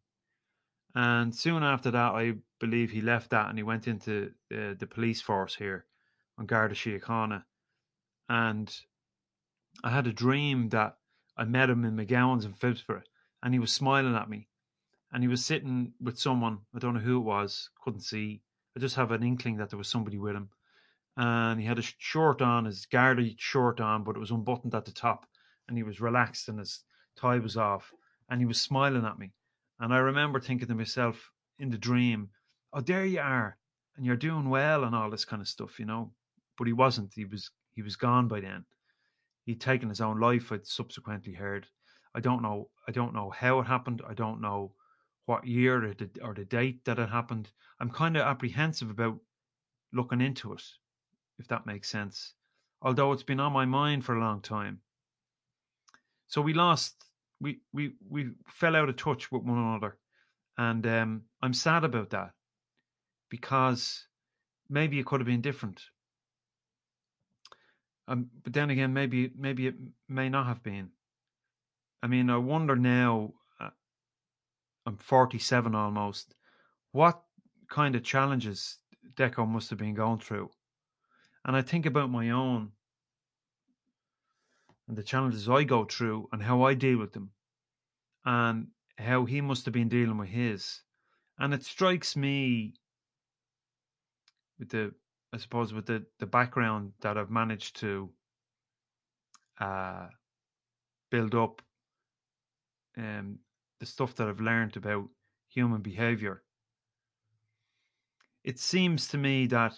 and 0.94 1.34
soon 1.34 1.64
after 1.64 1.90
that, 1.92 2.12
I 2.12 2.36
believe 2.60 2.92
he 2.92 3.02
left 3.02 3.32
that 3.32 3.50
and 3.50 3.58
he 3.58 3.64
went 3.64 3.88
into 3.88 4.32
uh, 4.54 4.76
the 4.78 4.88
police 4.90 5.22
force 5.22 5.56
here 5.56 5.86
on 6.38 6.46
Garda 6.46 6.76
Síochána. 6.76 7.44
And 8.30 8.74
I 9.84 9.90
had 9.90 10.06
a 10.06 10.14
dream 10.14 10.70
that 10.70 10.98
I 11.38 11.46
met 11.46 11.70
him 11.70 11.86
in 11.86 11.96
McGowan's 11.96 12.46
in 12.46 12.54
Phibsborough, 12.54 13.04
and 13.42 13.54
he 13.54 13.60
was 13.60 13.72
smiling 13.72 14.16
at 14.16 14.30
me, 14.30 14.50
and 15.12 15.24
he 15.24 15.30
was 15.30 15.44
sitting 15.44 15.94
with 16.02 16.20
someone 16.20 16.60
I 16.76 16.80
don't 16.80 16.96
know 16.96 17.00
who 17.00 17.18
it 17.18 17.24
was, 17.24 17.70
couldn't 17.84 18.02
see. 18.02 18.42
I 18.76 18.80
just 18.82 18.98
have 18.98 19.12
an 19.12 19.24
inkling 19.24 19.58
that 19.58 19.70
there 19.70 19.80
was 19.80 19.90
somebody 19.90 20.18
with 20.18 20.36
him 20.36 20.50
and 21.22 21.60
he 21.60 21.68
had 21.68 21.78
a 21.78 21.84
shirt 22.00 22.42
on, 22.42 22.66
his 22.66 22.88
Garda 22.88 23.30
shirt 23.38 23.80
on, 23.80 24.04
but 24.04 24.16
it 24.16 24.20
was 24.20 24.32
unbuttoned 24.32 24.74
at 24.74 24.86
the 24.86 24.92
top, 24.92 25.28
and 25.68 25.78
he 25.78 25.84
was 25.84 26.02
relaxed 26.02 26.50
and 26.50 26.58
his 26.58 26.84
tie 27.16 27.38
was 27.38 27.56
off, 27.56 27.94
and 28.28 28.42
he 28.42 28.48
was 28.48 28.60
smiling 28.60 29.06
at 29.06 29.20
me. 29.20 29.32
And 29.80 29.94
I 29.94 30.00
remember 30.00 30.40
thinking 30.40 30.68
to 30.68 30.74
myself 30.74 31.32
in 31.60 31.70
the 31.70 31.78
dream, 31.78 32.30
oh, 32.74 32.82
there 32.82 33.06
you 33.06 33.20
are, 33.20 33.56
and 33.96 34.04
you're 34.04 34.16
doing 34.16 34.50
well, 34.50 34.84
and 34.84 34.96
all 34.96 35.12
this 35.12 35.26
kind 35.26 35.44
of 35.44 35.48
stuff, 35.48 35.80
you 35.80 35.86
know. 35.86 36.12
But 36.58 36.66
he 36.66 36.74
wasn't. 36.74 37.14
He 37.14 37.26
was 37.26 37.52
he 37.76 37.84
was 37.84 37.96
gone 37.96 38.28
by 38.28 38.42
then. 38.42 38.66
He'd 39.44 39.62
taken 39.62 39.90
his 39.90 40.02
own 40.02 40.20
life. 40.20 40.52
I'd 40.52 40.66
subsequently 40.66 41.34
heard. 41.34 41.68
I 42.16 42.20
don't 42.20 42.42
know. 42.42 42.70
I 42.88 42.92
don't 42.92 43.14
know 43.14 43.30
how 43.30 43.60
it 43.60 43.68
happened. 43.68 44.02
I 44.10 44.16
don't 44.16 44.42
know 44.42 44.74
what 45.28 45.46
year 45.46 45.86
or 45.86 45.94
the, 45.94 46.10
or 46.24 46.34
the 46.34 46.46
date 46.46 46.84
that 46.86 46.98
it 46.98 47.10
happened. 47.10 47.52
I'm 47.80 47.92
kind 47.92 48.18
of 48.18 48.24
apprehensive 48.24 48.90
about 48.90 49.20
looking 49.94 50.22
into 50.22 50.54
it, 50.54 50.64
if 51.42 51.48
that 51.48 51.66
makes 51.66 51.90
sense. 51.90 52.36
Although 52.82 53.12
it's 53.12 53.24
been 53.24 53.40
on 53.40 53.52
my 53.52 53.66
mind 53.66 54.06
for 54.06 54.16
a 54.16 54.20
long 54.20 54.42
time. 54.42 54.80
So 56.28 56.42
we 56.42 56.54
lost. 56.54 56.96
We 57.40 57.60
we 57.74 57.94
we 58.08 58.30
fell 58.48 58.76
out 58.76 58.90
of 58.90 58.96
touch 58.96 59.32
with 59.32 59.44
one 59.44 59.58
another, 59.58 59.98
and 60.58 60.86
um, 60.86 61.22
I'm 61.42 61.54
sad 61.54 61.84
about 61.84 62.12
that 62.12 62.32
because 63.30 64.08
maybe 64.70 65.00
it 65.00 65.06
could 65.06 65.20
have 65.20 65.28
been 65.28 65.42
different. 65.42 65.82
Um, 68.08 68.30
but 68.44 68.54
then 68.54 68.70
again, 68.70 68.94
maybe 68.94 69.32
maybe 69.36 69.68
it 69.68 69.76
may 70.08 70.30
not 70.30 70.46
have 70.46 70.62
been. 70.62 70.90
I 72.04 72.08
mean, 72.08 72.30
I 72.30 72.38
wonder 72.38 72.76
now. 72.76 73.34
Uh, 73.60 73.70
I'm 74.86 74.98
47 74.98 75.74
almost. 75.76 76.36
What 76.92 77.22
kind 77.68 77.96
of 77.96 78.04
challenges 78.04 78.78
Deco 79.16 79.48
must 79.48 79.70
have 79.70 79.80
been 79.80 79.96
going 79.96 80.20
through, 80.20 80.52
and 81.46 81.56
I 81.56 81.62
think 81.62 81.86
about 81.86 82.10
my 82.10 82.30
own 82.30 82.72
and 84.88 84.98
the 84.98 85.04
challenges 85.04 85.48
I 85.48 85.64
go 85.64 85.86
through 85.86 86.28
and 86.32 86.42
how 86.44 86.64
I 86.64 86.74
deal 86.74 86.98
with 86.98 87.14
them, 87.14 87.32
and 88.26 88.68
how 88.98 89.26
he 89.26 89.42
must 89.42 89.66
have 89.66 89.74
been 89.74 89.90
dealing 89.90 90.18
with 90.18 90.30
his. 90.30 90.82
And 91.40 91.54
it 91.54 91.64
strikes 91.64 92.16
me 92.16 92.74
with 94.60 94.70
the 94.70 94.94
I 95.34 95.38
suppose 95.38 95.74
with 95.74 95.86
the, 95.86 96.06
the 96.20 96.26
background 96.26 96.92
that 97.02 97.18
I've 97.18 97.32
managed 97.32 97.78
to 97.78 98.10
uh, 99.60 100.08
build 101.10 101.36
up 101.36 101.62
um, 102.98 103.40
the 103.80 103.86
stuff 103.86 104.16
that 104.16 104.28
I've 104.28 104.42
learned 104.42 104.76
about 104.76 105.08
human 105.48 105.82
behavior, 105.82 106.44
it 108.44 108.60
seems 108.60 109.08
to 109.10 109.18
me 109.18 109.48
that 109.48 109.74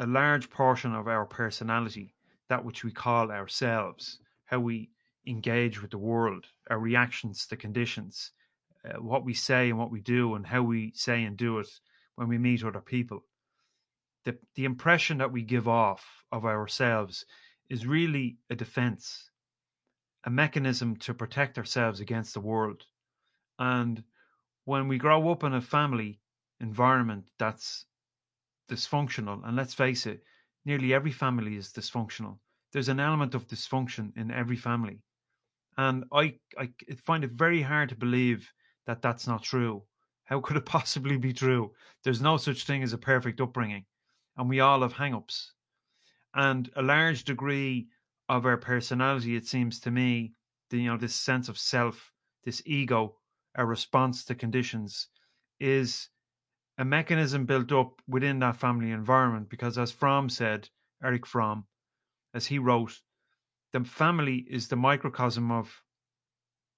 a 0.00 0.06
large 0.06 0.48
portion 0.48 0.94
of 0.94 1.08
our 1.08 1.26
personality, 1.26 2.14
that 2.48 2.64
which 2.64 2.84
we 2.84 2.90
call 2.90 3.30
ourselves, 3.30 4.18
how 4.46 4.58
we 4.58 4.90
engage 5.26 5.82
with 5.82 5.90
the 5.90 5.98
world, 5.98 6.46
our 6.70 6.78
reactions 6.78 7.46
to 7.46 7.54
conditions, 7.54 8.32
uh, 8.84 8.98
what 8.98 9.26
we 9.26 9.34
say 9.34 9.68
and 9.68 9.78
what 9.78 9.90
we 9.90 10.00
do, 10.00 10.36
and 10.36 10.46
how 10.46 10.62
we 10.62 10.90
say 10.94 11.24
and 11.24 11.36
do 11.36 11.58
it 11.58 11.68
when 12.14 12.28
we 12.28 12.38
meet 12.38 12.64
other 12.64 12.80
people, 12.80 13.22
the 14.24 14.38
the 14.54 14.64
impression 14.64 15.18
that 15.18 15.32
we 15.32 15.42
give 15.42 15.68
off 15.68 16.24
of 16.32 16.46
ourselves 16.46 17.26
is 17.68 17.86
really 17.86 18.38
a 18.48 18.54
defense, 18.54 19.30
a 20.24 20.30
mechanism 20.30 20.96
to 20.96 21.12
protect 21.12 21.58
ourselves 21.58 22.00
against 22.00 22.32
the 22.32 22.40
world. 22.40 22.86
And 23.58 24.02
when 24.64 24.88
we 24.88 24.96
grow 24.96 25.30
up 25.30 25.44
in 25.44 25.52
a 25.52 25.60
family 25.60 26.20
environment 26.58 27.24
that's 27.38 27.84
dysfunctional, 28.70 29.46
and 29.46 29.56
let's 29.56 29.74
face 29.74 30.06
it, 30.06 30.22
nearly 30.64 30.94
every 30.94 31.12
family 31.12 31.56
is 31.56 31.72
dysfunctional. 31.72 32.38
There's 32.72 32.88
an 32.88 33.00
element 33.00 33.34
of 33.34 33.48
dysfunction 33.48 34.16
in 34.16 34.30
every 34.30 34.56
family. 34.56 35.00
And 35.76 36.04
I, 36.12 36.36
I 36.58 36.70
find 37.04 37.24
it 37.24 37.32
very 37.32 37.62
hard 37.62 37.88
to 37.88 37.96
believe 37.96 38.52
that 38.86 39.02
that's 39.02 39.26
not 39.26 39.42
true. 39.42 39.82
How 40.24 40.40
could 40.40 40.56
it 40.56 40.64
possibly 40.76 41.16
be 41.16 41.32
true? 41.32 41.72
There's 42.04 42.20
no 42.20 42.36
such 42.36 42.64
thing 42.64 42.82
as 42.82 42.92
a 42.92 42.98
perfect 42.98 43.40
upbringing 43.40 43.84
and 44.36 44.48
we 44.48 44.60
all 44.60 44.80
have 44.80 44.94
hang-ups. 44.94 45.52
And 46.34 46.70
a 46.76 46.82
large 46.82 47.24
degree 47.24 47.88
of 48.28 48.46
our 48.46 48.56
personality, 48.56 49.36
it 49.36 49.46
seems 49.46 49.80
to 49.80 49.90
me, 49.90 50.32
the, 50.70 50.78
you 50.78 50.90
know, 50.90 50.96
this 50.96 51.14
sense 51.14 51.48
of 51.48 51.58
self, 51.58 52.12
this 52.44 52.62
ego, 52.64 53.16
our 53.56 53.66
response 53.66 54.24
to 54.24 54.34
conditions, 54.34 55.08
is 55.58 56.08
a 56.80 56.84
mechanism 56.84 57.44
built 57.44 57.70
up 57.72 58.00
within 58.08 58.38
that 58.38 58.56
family 58.56 58.90
environment. 58.90 59.50
Because 59.50 59.76
as 59.76 59.92
Fromm 59.92 60.30
said, 60.30 60.68
Erich 61.04 61.26
Fromm, 61.26 61.66
as 62.34 62.46
he 62.46 62.58
wrote, 62.58 62.98
the 63.72 63.84
family 63.84 64.46
is 64.50 64.66
the 64.66 64.76
microcosm 64.76 65.52
of 65.52 65.70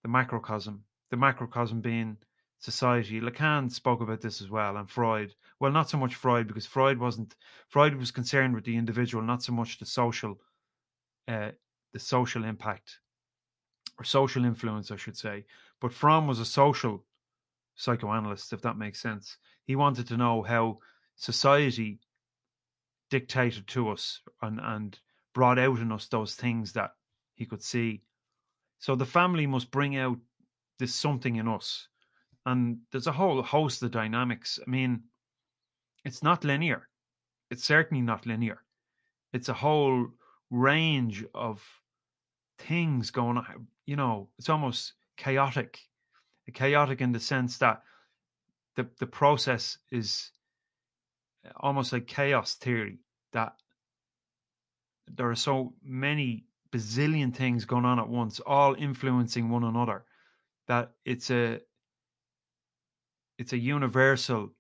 the 0.03 0.09
macrocosm, 0.09 0.85
the 1.13 1.17
macrocosm 1.17 1.81
being 1.81 2.17
society. 2.59 3.21
Lacan 3.21 3.71
spoke 3.71 4.01
about 4.01 4.21
this 4.21 4.43
as 4.43 4.51
well, 4.51 4.77
and 4.77 4.91
Freud. 4.91 5.35
Well, 5.61 5.71
not 5.71 5.89
so 5.89 5.99
much 5.99 6.17
Freud 6.17 6.49
because 6.49 6.67
Freud 6.67 6.99
wasn't. 6.99 7.37
Freud 7.69 7.95
was 7.95 8.11
concerned 8.11 8.57
with 8.57 8.65
the 8.65 8.77
individual, 8.77 9.23
not 9.23 9.45
so 9.45 9.53
much 9.53 9.79
the 9.79 9.87
social, 9.87 10.41
uh, 11.29 11.53
the 11.93 12.01
social 12.01 12.45
impact 12.45 12.99
or 13.99 14.05
social 14.05 14.45
influence, 14.45 14.91
I 14.91 14.97
should 14.97 15.17
say. 15.17 15.45
But 15.81 15.93
Fromm 15.93 16.27
was 16.27 16.41
a 16.41 16.45
social 16.45 17.05
psychoanalyst, 17.77 18.53
if 18.53 18.63
that 18.63 18.77
makes 18.77 19.01
sense. 19.01 19.37
He 19.65 19.77
wanted 19.77 20.07
to 20.09 20.17
know 20.17 20.43
how 20.43 20.79
society 21.17 22.01
dictated 23.11 23.67
to 23.69 23.91
us 23.91 24.21
and 24.41 24.59
and 24.63 24.99
brought 25.35 25.59
out 25.59 25.79
in 25.79 25.93
us 25.93 26.09
those 26.09 26.35
things 26.35 26.73
that 26.73 26.93
he 27.35 27.47
could 27.47 27.63
see. 27.63 28.03
So 28.79 28.95
the 28.95 29.07
family 29.07 29.47
must 29.47 29.71
bring 29.71 29.97
out 29.97 30.19
this 30.79 30.95
something 30.95 31.37
in 31.37 31.49
us 31.49 31.89
and 32.47 32.79
there's 32.91 33.07
a 33.07 33.13
whole 33.13 33.43
host 33.43 33.83
of 33.83 33.91
dynamics. 33.91 34.59
I 34.67 34.69
mean, 34.69 35.03
it's 36.05 36.23
not 36.23 36.45
linear. 36.45 36.89
It's 37.51 37.65
certainly 37.65 38.03
not 38.03 38.27
linear. 38.27 38.63
It's 39.33 39.49
a 39.49 39.55
whole 39.55 40.09
range 40.51 41.25
of 41.35 41.65
things 42.59 43.11
going 43.11 43.39
on. 43.39 43.67
You 43.87 43.97
know, 43.97 44.29
it's 44.39 44.49
almost 44.49 44.95
chaotic. 45.17 45.81
Chaotic 46.51 47.01
in 47.01 47.13
the 47.13 47.21
sense 47.21 47.59
that 47.59 47.83
the 48.77 48.89
the 48.99 49.07
process 49.07 49.79
is 49.91 50.33
almost 51.57 51.93
like 51.93 52.07
chaos 52.07 52.55
theory 52.55 52.99
that 53.33 53.55
there 55.07 55.31
are 55.31 55.37
so 55.37 55.75
many 55.83 56.47
bazillion 56.73 57.35
things 57.35 57.65
going 57.65 57.85
on 57.85 57.99
at 57.99 58.09
once, 58.09 58.41
all 58.41 58.75
influencing 58.75 59.51
one 59.51 59.65
another, 59.65 60.05
that 60.69 60.93
it's 61.05 61.31
a 61.31 61.61
it's 63.39 63.53
a 63.53 63.59
universal 63.59 64.53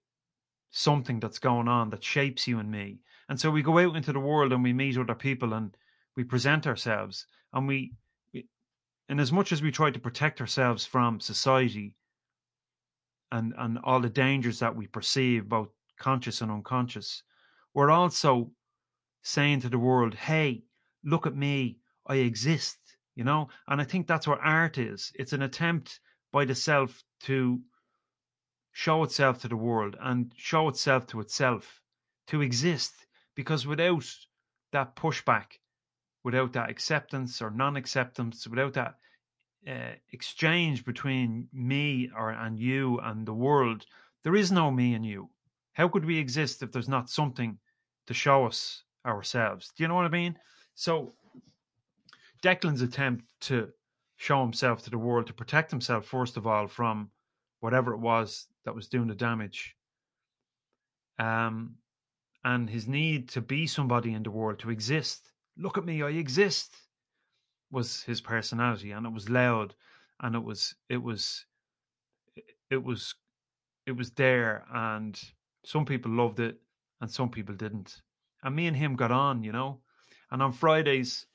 something 0.70 1.20
that's 1.20 1.38
going 1.38 1.68
on 1.68 1.90
that 1.90 2.02
shapes 2.02 2.48
you 2.48 2.58
and 2.58 2.70
me. 2.70 2.98
And 3.28 3.38
so 3.38 3.50
we 3.50 3.62
go 3.62 3.78
out 3.78 3.96
into 3.96 4.12
the 4.12 4.20
world 4.20 4.52
and 4.52 4.62
we 4.62 4.72
meet 4.72 4.98
other 4.98 5.14
people 5.14 5.52
and 5.52 5.76
we 6.16 6.24
present 6.24 6.66
ourselves 6.66 7.26
and 7.52 7.68
we, 7.68 7.74
we 7.74 7.92
and 9.12 9.20
as 9.20 9.30
much 9.30 9.52
as 9.52 9.60
we 9.60 9.70
try 9.70 9.90
to 9.90 9.98
protect 9.98 10.40
ourselves 10.40 10.86
from 10.86 11.20
society 11.20 11.94
and 13.30 13.52
and 13.58 13.78
all 13.84 14.00
the 14.00 14.08
dangers 14.08 14.58
that 14.60 14.74
we 14.74 14.86
perceive 14.86 15.50
both 15.50 15.68
conscious 15.98 16.40
and 16.40 16.50
unconscious 16.50 17.22
we're 17.74 17.90
also 17.90 18.50
saying 19.20 19.60
to 19.60 19.68
the 19.68 19.78
world 19.78 20.14
hey 20.14 20.62
look 21.04 21.26
at 21.26 21.36
me. 21.36 21.76
I 22.06 22.14
exist 22.16 22.78
you 23.14 23.22
know? 23.22 23.50
And 23.68 23.82
i 23.82 23.84
think 23.84 24.06
that's 24.06 24.26
what 24.26 24.40
art 24.42 24.78
is. 24.78 25.12
It's 25.14 25.34
an 25.34 25.42
attempt 25.42 26.00
by 26.32 26.46
the 26.46 26.54
self 26.54 27.04
to 27.24 27.60
show 28.72 29.04
itself 29.04 29.42
to 29.42 29.48
the 29.48 29.62
world 29.68 29.94
and 30.00 30.32
show 30.38 30.68
itself 30.68 31.06
to 31.08 31.20
itself 31.20 31.82
to 32.28 32.40
exist 32.40 32.94
because 33.34 33.66
without 33.66 34.06
that 34.72 34.96
pushback 34.96 35.58
without 36.24 36.52
that 36.52 36.70
acceptance 36.70 37.42
or 37.42 37.50
non-acceptance 37.50 38.46
without 38.46 38.74
that 38.74 38.94
uh, 39.68 39.94
exchange 40.12 40.84
between 40.84 41.48
me 41.52 42.10
or 42.16 42.30
and 42.30 42.58
you 42.58 42.98
and 43.00 43.26
the 43.26 43.34
world 43.34 43.84
there 44.24 44.36
is 44.36 44.50
no 44.50 44.70
me 44.70 44.94
and 44.94 45.06
you 45.06 45.28
how 45.72 45.88
could 45.88 46.04
we 46.04 46.18
exist 46.18 46.62
if 46.62 46.72
there's 46.72 46.88
not 46.88 47.10
something 47.10 47.58
to 48.06 48.14
show 48.14 48.46
us 48.46 48.82
ourselves 49.06 49.72
do 49.76 49.84
you 49.84 49.88
know 49.88 49.94
what 49.94 50.04
i 50.04 50.08
mean 50.08 50.36
so 50.74 51.12
declan's 52.42 52.82
attempt 52.82 53.24
to 53.40 53.68
show 54.16 54.42
himself 54.42 54.82
to 54.82 54.90
the 54.90 54.98
world 54.98 55.26
to 55.26 55.32
protect 55.32 55.70
himself 55.70 56.04
first 56.06 56.36
of 56.36 56.46
all 56.46 56.66
from 56.66 57.10
whatever 57.62 57.94
it 57.94 58.00
was 58.00 58.48
that 58.64 58.74
was 58.74 58.88
doing 58.88 59.06
the 59.06 59.14
damage. 59.14 59.76
Um, 61.18 61.76
and 62.44 62.68
his 62.68 62.88
need 62.88 63.28
to 63.30 63.40
be 63.40 63.68
somebody 63.68 64.12
in 64.12 64.24
the 64.24 64.32
world, 64.32 64.58
to 64.60 64.70
exist. 64.70 65.31
Look 65.56 65.78
at 65.78 65.84
me, 65.84 66.02
I 66.02 66.10
exist, 66.10 66.76
was 67.70 68.02
his 68.04 68.20
personality, 68.20 68.92
and 68.92 69.06
it 69.06 69.12
was 69.12 69.28
loud, 69.30 69.74
and 70.20 70.34
it 70.36 70.44
was 70.44 70.74
it 70.88 71.02
was 71.02 71.46
it 72.70 72.82
was 72.84 73.14
it 73.86 73.92
was 73.92 74.10
there, 74.12 74.64
and 74.72 75.20
some 75.64 75.84
people 75.86 76.12
loved 76.12 76.40
it, 76.40 76.60
and 77.00 77.10
some 77.10 77.30
people 77.30 77.54
didn't. 77.54 78.02
And 78.42 78.56
me 78.56 78.66
and 78.66 78.76
him 78.76 78.96
got 78.96 79.12
on, 79.12 79.42
you 79.44 79.52
know. 79.52 79.80
And 80.30 80.42
on 80.42 80.52
Fridays, 80.52 81.26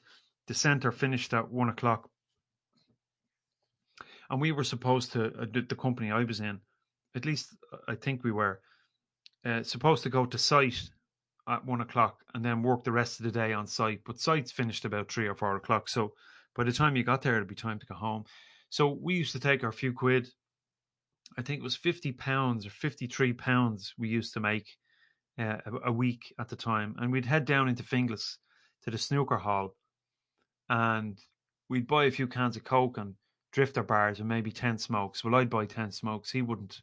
the 0.48 0.54
center 0.54 0.92
finished 0.92 1.34
at 1.34 1.52
one 1.52 1.70
o'clock 1.70 2.10
and 4.30 4.42
we 4.42 4.52
were 4.52 4.64
supposed 4.64 5.12
to 5.14 5.26
uh, 5.42 5.46
the 5.54 5.76
company 5.76 6.12
I 6.12 6.24
was 6.24 6.40
in, 6.40 6.60
at 7.16 7.26
least 7.26 7.56
uh, 7.74 7.78
I 7.88 7.96
think 7.96 8.24
we 8.24 8.32
were. 8.32 8.62
uh, 9.46 9.64
supposed 9.64 10.04
to 10.04 10.10
go 10.10 10.26
to 10.26 10.38
site 10.38 10.90
at 11.48 11.66
one 11.66 11.82
o'clock 11.82 12.18
and 12.34 12.44
then 12.44 12.62
work 12.62 12.84
the 12.84 12.92
rest 12.92 13.20
of 13.20 13.26
the 13.26 13.32
day 13.32 13.54
on 13.54 13.68
site. 13.68 14.02
But 14.06 14.20
site's 14.20 14.52
finished 14.52 14.86
about 14.86 15.12
three 15.12 15.28
or 15.28 15.36
four 15.36 15.56
o'clock. 15.56 15.90
So 15.90 16.14
by 16.56 16.64
the 16.64 16.72
time 16.72 16.96
you 16.96 17.04
got 17.04 17.22
there, 17.22 17.36
it'd 17.36 17.48
be 17.48 17.56
time 17.56 17.80
to 17.80 17.86
go 17.86 17.96
home. 17.96 18.26
So 18.70 18.98
we 19.02 19.16
used 19.16 19.32
to 19.32 19.40
take 19.40 19.64
our 19.64 19.72
few 19.72 19.94
quid. 19.94 20.28
I 21.38 21.42
think 21.42 21.60
it 21.60 21.64
was 21.64 21.76
fifty 21.76 22.12
pounds 22.12 22.66
or 22.66 22.70
fifty-three 22.70 23.34
pounds 23.34 23.94
we 23.98 24.08
used 24.10 24.34
to 24.34 24.40
make 24.40 24.68
uh, 25.40 25.58
a, 25.66 25.90
a 25.90 25.92
week 25.92 26.34
at 26.40 26.50
the 26.50 26.56
time, 26.56 26.96
and 26.98 27.12
we'd 27.12 27.26
head 27.26 27.46
down 27.46 27.70
into 27.70 27.84
Finglas 27.84 28.38
to 28.84 28.92
the 28.92 28.98
snooker 28.98 29.38
hall, 29.38 29.76
and 30.70 31.20
we'd 31.70 31.88
buy 31.88 32.06
a 32.06 32.12
few 32.12 32.28
cans 32.28 32.56
of 32.56 32.64
coke 32.64 32.98
and 32.98 33.16
drifter 33.52 33.84
bars 33.84 34.20
and 34.20 34.28
maybe 34.30 34.52
ten 34.52 34.78
smokes. 34.78 35.24
Well, 35.24 35.36
I'd 35.36 35.50
buy 35.50 35.66
ten 35.66 35.92
smokes. 35.92 36.32
He 36.32 36.42
wouldn't 36.42 36.82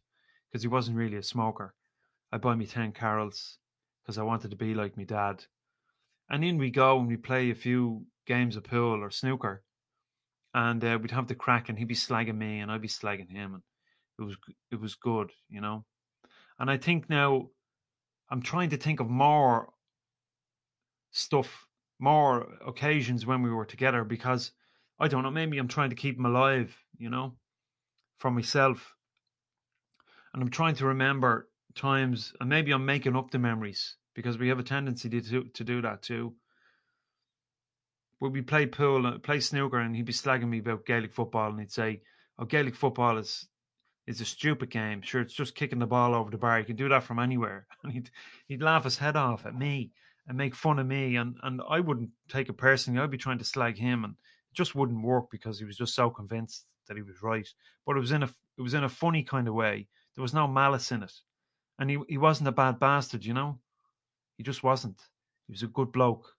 because 0.50 0.62
he 0.62 0.68
wasn't 0.68 0.98
really 0.98 1.16
a 1.16 1.22
smoker. 1.22 1.74
I'd 2.30 2.40
buy 2.40 2.54
me 2.54 2.66
ten 2.66 2.92
Carrolls 2.92 3.56
because 4.04 4.18
I 4.18 4.22
wanted 4.22 4.50
to 4.50 4.56
be 4.56 4.74
like 4.74 4.96
my 4.96 5.04
dad. 5.04 5.44
And 6.28 6.44
in 6.44 6.58
we 6.58 6.70
go 6.70 6.98
and 6.98 7.08
we 7.08 7.16
play 7.16 7.50
a 7.50 7.54
few 7.54 8.06
games 8.26 8.56
of 8.56 8.64
pool 8.64 9.02
or 9.02 9.10
snooker, 9.10 9.62
and 10.52 10.82
uh, 10.84 10.98
we'd 11.00 11.10
have 11.10 11.28
the 11.28 11.34
crack, 11.34 11.68
and 11.68 11.78
he'd 11.78 11.88
be 11.88 11.94
slagging 11.94 12.36
me, 12.36 12.60
and 12.60 12.70
I'd 12.70 12.80
be 12.80 12.88
slagging 12.88 13.30
him, 13.30 13.54
and 13.54 13.62
it 14.18 14.22
was 14.22 14.36
it 14.70 14.80
was 14.80 14.94
good, 14.94 15.30
you 15.48 15.60
know. 15.60 15.84
And 16.58 16.70
I 16.70 16.76
think 16.76 17.10
now 17.10 17.48
I'm 18.30 18.42
trying 18.42 18.70
to 18.70 18.76
think 18.76 19.00
of 19.00 19.08
more 19.08 19.70
stuff, 21.10 21.66
more 21.98 22.48
occasions 22.66 23.26
when 23.26 23.42
we 23.42 23.50
were 23.50 23.64
together 23.64 24.04
because 24.04 24.52
I 24.98 25.08
don't 25.08 25.22
know, 25.22 25.30
maybe 25.30 25.58
I'm 25.58 25.68
trying 25.68 25.90
to 25.90 25.96
keep 25.96 26.16
them 26.16 26.26
alive, 26.26 26.76
you 26.96 27.10
know, 27.10 27.34
for 28.18 28.30
myself. 28.30 28.94
And 30.32 30.42
I'm 30.42 30.50
trying 30.50 30.76
to 30.76 30.86
remember 30.86 31.48
times, 31.74 32.32
and 32.40 32.48
maybe 32.48 32.72
I'm 32.72 32.86
making 32.86 33.16
up 33.16 33.30
the 33.30 33.38
memories 33.38 33.96
because 34.14 34.38
we 34.38 34.48
have 34.48 34.58
a 34.58 34.62
tendency 34.62 35.08
to 35.08 35.44
to 35.44 35.64
do 35.64 35.82
that 35.82 36.02
too. 36.02 36.34
When 38.18 38.32
we 38.32 38.42
play 38.42 38.66
pool, 38.66 39.06
uh, 39.06 39.18
play 39.18 39.40
snooker, 39.40 39.78
and 39.78 39.94
he'd 39.94 40.06
be 40.06 40.12
slagging 40.12 40.48
me 40.48 40.60
about 40.60 40.86
Gaelic 40.86 41.12
football, 41.12 41.50
and 41.50 41.60
he'd 41.60 41.72
say, 41.72 42.02
"Oh, 42.38 42.44
Gaelic 42.44 42.74
football 42.74 43.18
is 43.18 43.48
is 44.06 44.20
a 44.20 44.24
stupid 44.24 44.70
game. 44.70 45.02
Sure, 45.02 45.20
it's 45.20 45.34
just 45.34 45.54
kicking 45.54 45.78
the 45.78 45.86
ball 45.86 46.14
over 46.14 46.30
the 46.30 46.38
bar. 46.38 46.58
You 46.58 46.64
can 46.64 46.76
do 46.76 46.88
that 46.88 47.02
from 47.04 47.18
anywhere." 47.18 47.66
And 47.82 47.92
he'd 47.92 48.10
he'd 48.46 48.62
laugh 48.62 48.84
his 48.84 48.98
head 48.98 49.16
off 49.16 49.46
at 49.46 49.58
me 49.58 49.92
and 50.26 50.38
make 50.38 50.54
fun 50.54 50.78
of 50.78 50.86
me, 50.86 51.16
and 51.16 51.36
and 51.42 51.60
I 51.68 51.80
wouldn't 51.80 52.10
take 52.28 52.48
it 52.48 52.54
personally. 52.54 53.00
I'd 53.00 53.10
be 53.10 53.18
trying 53.18 53.38
to 53.38 53.44
slag 53.44 53.76
him, 53.76 54.04
and 54.04 54.14
it 54.14 54.54
just 54.54 54.74
wouldn't 54.74 55.04
work 55.04 55.30
because 55.30 55.58
he 55.58 55.64
was 55.64 55.76
just 55.76 55.94
so 55.94 56.10
convinced 56.10 56.66
that 56.86 56.96
he 56.96 57.02
was 57.02 57.22
right. 57.22 57.48
But 57.86 57.96
it 57.96 58.00
was 58.00 58.12
in 58.12 58.22
a 58.22 58.30
it 58.56 58.62
was 58.62 58.74
in 58.74 58.84
a 58.84 58.88
funny 58.88 59.22
kind 59.22 59.48
of 59.48 59.54
way. 59.54 59.88
There 60.14 60.22
was 60.22 60.34
no 60.34 60.46
malice 60.46 60.92
in 60.92 61.02
it, 61.02 61.12
and 61.78 61.90
he 61.90 61.98
he 62.08 62.18
wasn't 62.18 62.48
a 62.48 62.52
bad 62.52 62.78
bastard, 62.78 63.24
you 63.24 63.34
know. 63.34 63.58
He 64.36 64.42
just 64.42 64.62
wasn't. 64.62 65.00
He 65.46 65.52
was 65.52 65.62
a 65.62 65.68
good 65.68 65.92
bloke. 65.92 66.34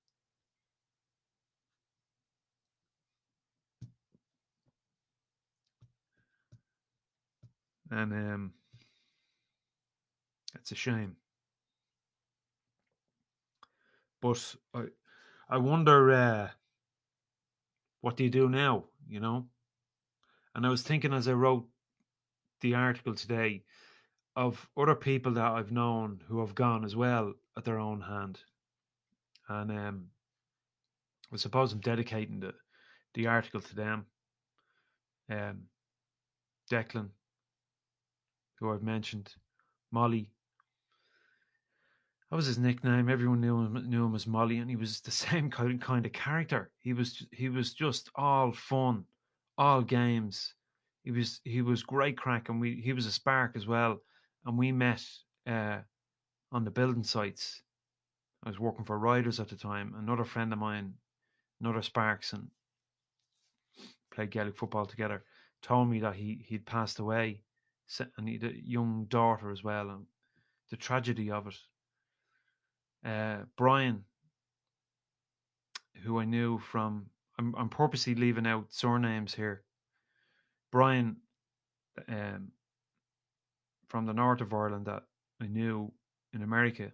And 7.91 8.11
um, 8.11 8.53
it's 10.55 10.71
a 10.71 10.75
shame. 10.75 11.15
But 14.21 14.55
I, 14.73 14.85
I 15.47 15.57
wonder, 15.57 16.11
uh, 16.11 16.49
what 18.01 18.17
do 18.17 18.23
you 18.23 18.29
do 18.29 18.49
now? 18.49 18.85
You 19.07 19.19
know. 19.19 19.45
And 20.55 20.65
I 20.65 20.69
was 20.69 20.81
thinking 20.81 21.13
as 21.13 21.27
I 21.27 21.33
wrote 21.33 21.67
the 22.61 22.73
article 22.73 23.13
today 23.13 23.63
of 24.35 24.69
other 24.77 24.95
people 24.95 25.33
that 25.33 25.51
I've 25.51 25.71
known 25.71 26.21
who 26.27 26.39
have 26.41 26.55
gone 26.55 26.83
as 26.83 26.95
well 26.95 27.33
at 27.57 27.63
their 27.63 27.79
own 27.79 28.01
hand. 28.01 28.39
And 29.47 29.71
um, 29.71 30.05
I 31.33 31.37
suppose 31.37 31.71
I'm 31.71 31.79
dedicating 31.79 32.39
the, 32.39 32.53
the 33.13 33.27
article 33.27 33.61
to 33.61 33.75
them. 33.75 34.05
Um, 35.29 35.63
Declan, 36.71 37.09
who 38.59 38.71
I've 38.71 38.83
mentioned, 38.83 39.33
Molly. 39.91 40.29
That 42.29 42.35
was 42.37 42.47
his 42.47 42.57
nickname. 42.57 43.07
Everyone 43.09 43.39
knew 43.39 43.61
him 43.61 43.89
knew 43.89 44.05
him 44.05 44.15
as 44.15 44.27
Molly, 44.27 44.57
and 44.57 44.69
he 44.69 44.75
was 44.75 44.99
the 44.99 45.11
same 45.25 45.49
kind 45.49 45.81
kind 45.81 46.05
of 46.05 46.11
character. 46.11 46.71
He 46.79 46.93
was 46.93 47.25
he 47.31 47.49
was 47.49 47.73
just 47.73 48.09
all 48.15 48.51
fun, 48.51 49.05
all 49.57 49.81
games. 49.81 50.53
He 51.03 51.11
was 51.11 51.39
he 51.43 51.61
was 51.61 51.83
great 51.83 52.17
crack, 52.17 52.49
and 52.49 52.59
we 52.59 52.81
he 52.83 52.93
was 52.93 53.05
a 53.05 53.11
spark 53.11 53.55
as 53.55 53.67
well. 53.67 53.99
And 54.45 54.57
we 54.57 54.71
met 54.71 55.03
uh, 55.47 55.79
on 56.51 56.63
the 56.63 56.71
building 56.71 57.03
sites. 57.03 57.61
I 58.43 58.49
was 58.49 58.59
working 58.59 58.85
for 58.85 58.99
Riders 58.99 59.39
at 59.39 59.49
the 59.49 59.55
time. 59.55 59.95
Another 59.97 60.23
friend 60.23 60.53
of 60.53 60.59
mine, 60.59 60.93
another 61.59 61.81
Sparks, 61.81 62.33
and 62.33 62.47
played 64.13 64.31
Gaelic 64.31 64.55
football 64.55 64.85
together, 64.85 65.23
told 65.61 65.89
me 65.89 65.99
that 65.99 66.15
he 66.15 66.45
he'd 66.47 66.65
passed 66.65 66.99
away, 66.99 67.41
and 68.17 68.27
he 68.27 68.33
had 68.33 68.51
a 68.51 68.63
young 68.63 69.05
daughter 69.09 69.51
as 69.51 69.63
well, 69.63 69.89
and 69.89 70.05
the 70.69 70.77
tragedy 70.77 71.31
of 71.31 71.47
it. 71.47 71.57
Uh, 73.03 73.43
Brian, 73.57 74.03
who 76.03 76.19
I 76.19 76.25
knew 76.25 76.59
from, 76.59 77.07
I'm 77.39 77.55
I'm 77.57 77.69
purposely 77.69 78.13
leaving 78.13 78.47
out 78.47 78.67
surnames 78.69 79.33
here. 79.33 79.63
Brian, 80.71 81.17
um, 82.07 82.51
from 83.87 84.05
the 84.05 84.13
north 84.13 84.41
of 84.41 84.53
Ireland 84.53 84.85
that 84.85 85.03
I 85.41 85.47
knew 85.47 85.91
in 86.33 86.41
America. 86.41 86.91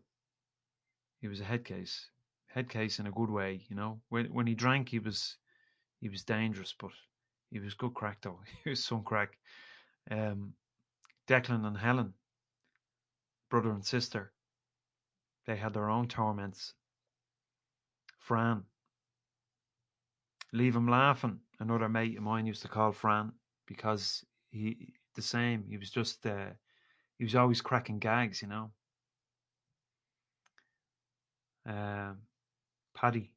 He 1.20 1.28
was 1.28 1.40
a 1.40 1.46
head 1.46 1.66
case, 1.66 2.10
head 2.48 2.70
case 2.70 3.00
in 3.00 3.08
a 3.08 3.12
good 3.12 3.30
way, 3.30 3.62
you 3.70 3.76
know. 3.76 4.02
When 4.10 4.26
when 4.28 4.48
he 4.48 4.56
drank, 4.56 4.90
he 4.90 5.00
was 5.00 5.38
he 6.00 6.10
was 6.10 6.24
dangerous, 6.24 6.74
but 6.78 6.92
he 7.52 7.60
was 7.60 7.74
good 7.74 7.94
crack 7.94 8.22
though. 8.22 8.40
he 8.64 8.70
was 8.70 8.84
some 8.84 9.04
crack. 9.04 9.38
Um, 10.10 10.54
Declan 11.28 11.66
and 11.66 11.78
Helen, 11.78 12.14
brother 13.50 13.72
and 13.72 13.86
sister, 13.86 14.34
they 15.46 15.56
had 15.56 15.74
their 15.74 15.90
own 15.90 16.08
torments. 16.08 16.74
Fran, 18.18 18.64
leave 20.54 20.76
him 20.76 20.88
laughing. 20.88 21.40
Another 21.60 21.90
mate 21.90 22.18
of 22.18 22.24
mine 22.24 22.46
used 22.48 22.64
to 22.64 22.68
call 22.68 22.92
Fran 22.92 23.32
because 23.68 24.26
he 24.50 24.94
the 25.16 25.22
same. 25.22 25.66
He 25.70 25.78
was 25.78 25.90
just 25.90 26.26
uh, 26.26 26.52
he 27.22 27.26
was 27.26 27.36
always 27.36 27.62
cracking 27.62 28.00
gags, 28.00 28.42
you 28.42 28.48
know. 28.48 28.72
Um, 31.68 32.18
Paddy, 32.96 33.36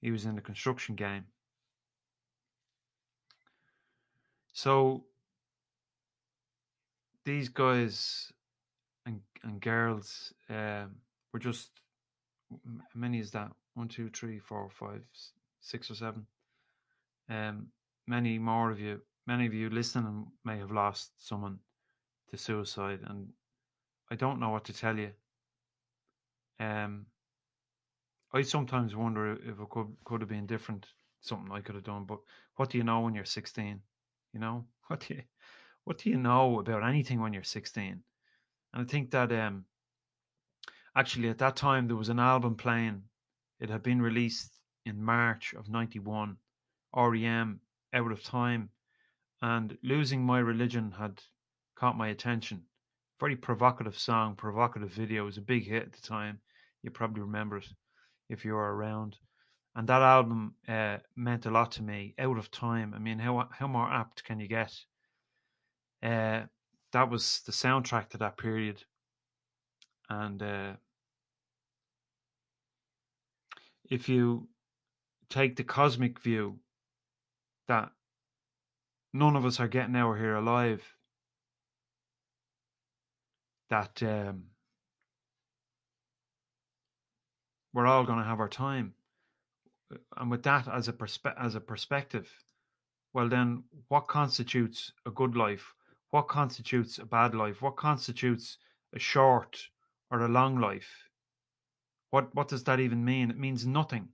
he 0.00 0.10
was 0.10 0.24
in 0.24 0.34
the 0.34 0.40
construction 0.40 0.96
game. 0.96 1.26
So 4.52 5.04
these 7.24 7.48
guys 7.48 8.32
and 9.06 9.20
and 9.44 9.60
girls 9.60 10.32
um, 10.50 10.96
were 11.32 11.38
just 11.38 11.70
many 12.96 13.20
is 13.20 13.30
that? 13.30 13.52
One, 13.74 13.86
two, 13.86 14.10
three, 14.10 14.40
four, 14.40 14.68
five, 14.70 15.04
six 15.60 15.88
or 15.88 15.94
seven. 15.94 16.26
Um, 17.30 17.68
many 18.08 18.40
more 18.40 18.72
of 18.72 18.80
you 18.80 19.02
many 19.26 19.46
of 19.46 19.54
you 19.54 19.70
listening 19.70 20.26
may 20.44 20.58
have 20.58 20.70
lost 20.70 21.12
someone 21.18 21.58
to 22.30 22.36
suicide, 22.36 23.00
and 23.06 23.28
I 24.10 24.16
don't 24.16 24.40
know 24.40 24.50
what 24.50 24.64
to 24.64 24.72
tell 24.72 24.98
you. 24.98 25.10
Um, 26.60 27.06
I 28.32 28.42
sometimes 28.42 28.96
wonder 28.96 29.32
if 29.32 29.60
it 29.60 29.70
could 29.70 29.96
could 30.04 30.20
have 30.20 30.28
been 30.28 30.46
different, 30.46 30.86
something 31.20 31.52
I 31.52 31.60
could 31.60 31.74
have 31.74 31.84
done. 31.84 32.04
But 32.04 32.18
what 32.56 32.70
do 32.70 32.78
you 32.78 32.84
know 32.84 33.00
when 33.00 33.14
you're 33.14 33.24
16? 33.24 33.80
You 34.32 34.40
know 34.40 34.64
what 34.88 35.00
do 35.00 35.14
you 35.14 35.22
what 35.84 35.98
do 35.98 36.10
you 36.10 36.16
know 36.16 36.60
about 36.60 36.82
anything 36.82 37.20
when 37.20 37.32
you're 37.32 37.42
16? 37.42 38.02
And 38.72 38.82
I 38.82 38.84
think 38.84 39.10
that 39.10 39.30
um, 39.32 39.64
actually 40.96 41.28
at 41.28 41.38
that 41.38 41.56
time 41.56 41.86
there 41.86 41.96
was 41.96 42.08
an 42.08 42.18
album 42.18 42.56
playing. 42.56 43.02
It 43.60 43.70
had 43.70 43.82
been 43.82 44.02
released 44.02 44.60
in 44.84 45.02
March 45.02 45.54
of 45.54 45.68
'91. 45.68 46.36
REM, 46.96 47.60
Out 47.92 48.12
of 48.12 48.22
Time, 48.22 48.70
and 49.44 49.76
Losing 49.82 50.24
My 50.24 50.38
Religion 50.38 50.90
had 50.98 51.20
caught 51.76 51.98
my 51.98 52.08
attention. 52.08 52.62
Very 53.20 53.36
provocative 53.36 53.98
song, 53.98 54.36
provocative 54.36 54.90
video. 54.90 55.24
It 55.24 55.26
was 55.26 55.36
a 55.36 55.42
big 55.42 55.66
hit 55.66 55.82
at 55.82 55.92
the 55.92 56.00
time. 56.00 56.40
You 56.82 56.90
probably 56.90 57.20
remember 57.20 57.58
it 57.58 57.66
if 58.30 58.46
you 58.46 58.54
were 58.54 58.74
around. 58.74 59.18
And 59.76 59.86
that 59.86 60.00
album 60.00 60.54
uh, 60.66 60.96
meant 61.14 61.44
a 61.44 61.50
lot 61.50 61.72
to 61.72 61.82
me. 61.82 62.14
Out 62.18 62.38
of 62.38 62.50
time. 62.50 62.94
I 62.94 62.98
mean, 62.98 63.18
how 63.18 63.50
how 63.52 63.66
more 63.66 63.92
apt 63.92 64.24
can 64.24 64.40
you 64.40 64.48
get? 64.48 64.72
Uh, 66.02 66.44
that 66.92 67.10
was 67.10 67.42
the 67.44 67.52
soundtrack 67.52 68.08
to 68.10 68.18
that 68.18 68.38
period, 68.38 68.82
and 70.08 70.42
uh, 70.42 70.72
if 73.90 74.08
you 74.08 74.48
take 75.28 75.56
the 75.56 75.64
cosmic 75.64 76.20
view 76.20 76.60
that 77.68 77.90
none 79.14 79.36
of 79.36 79.46
us 79.46 79.60
are 79.60 79.68
getting 79.68 79.96
out 79.96 80.12
of 80.12 80.18
here 80.18 80.34
alive. 80.34 80.82
that 83.70 84.02
um, 84.02 84.44
we're 87.72 87.86
all 87.86 88.04
going 88.04 88.18
to 88.18 88.24
have 88.24 88.40
our 88.40 88.48
time. 88.48 88.94
And 90.16 90.30
with 90.30 90.42
that 90.44 90.68
as 90.68 90.86
a 90.88 90.92
perspe- 90.92 91.34
as 91.38 91.54
a 91.54 91.60
perspective, 91.60 92.28
well 93.12 93.28
then 93.28 93.64
what 93.88 94.06
constitutes 94.06 94.92
a 95.06 95.10
good 95.10 95.36
life? 95.36 95.74
What 96.10 96.28
constitutes 96.28 96.98
a 96.98 97.04
bad 97.04 97.34
life? 97.34 97.62
What 97.62 97.76
constitutes 97.76 98.58
a 98.94 98.98
short 98.98 99.58
or 100.10 100.20
a 100.20 100.28
long 100.28 100.60
life? 100.60 100.90
What 102.10 102.34
what 102.34 102.48
does 102.48 102.64
that 102.64 102.80
even 102.80 103.04
mean? 103.04 103.30
It 103.30 103.38
means 103.38 103.66
nothing. 103.66 104.08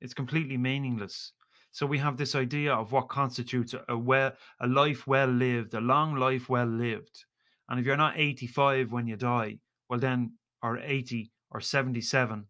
It's 0.00 0.14
completely 0.14 0.56
meaningless. 0.56 1.32
So 1.74 1.86
we 1.86 1.98
have 1.98 2.16
this 2.16 2.36
idea 2.36 2.72
of 2.72 2.92
what 2.92 3.08
constitutes 3.08 3.74
a 3.88 3.98
well 3.98 4.30
a 4.60 4.68
life 4.68 5.08
well 5.08 5.26
lived, 5.26 5.74
a 5.74 5.80
long 5.80 6.14
life 6.14 6.48
well 6.48 6.68
lived. 6.68 7.24
And 7.68 7.80
if 7.80 7.84
you're 7.84 7.96
not 7.96 8.16
85 8.16 8.92
when 8.92 9.08
you 9.08 9.16
die, 9.16 9.58
well 9.88 9.98
then 9.98 10.34
or 10.62 10.78
80 10.78 11.32
or 11.50 11.60
77, 11.60 12.46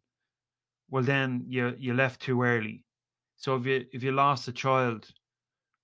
well 0.91 1.03
then 1.03 1.43
you 1.49 1.75
you 1.79 1.95
left 1.95 2.21
too 2.21 2.43
early. 2.43 2.85
So 3.37 3.57
if 3.57 3.65
you 3.65 3.87
if 3.93 4.03
you 4.03 4.13
lost 4.13 4.47
a 4.49 4.53
child 4.53 5.09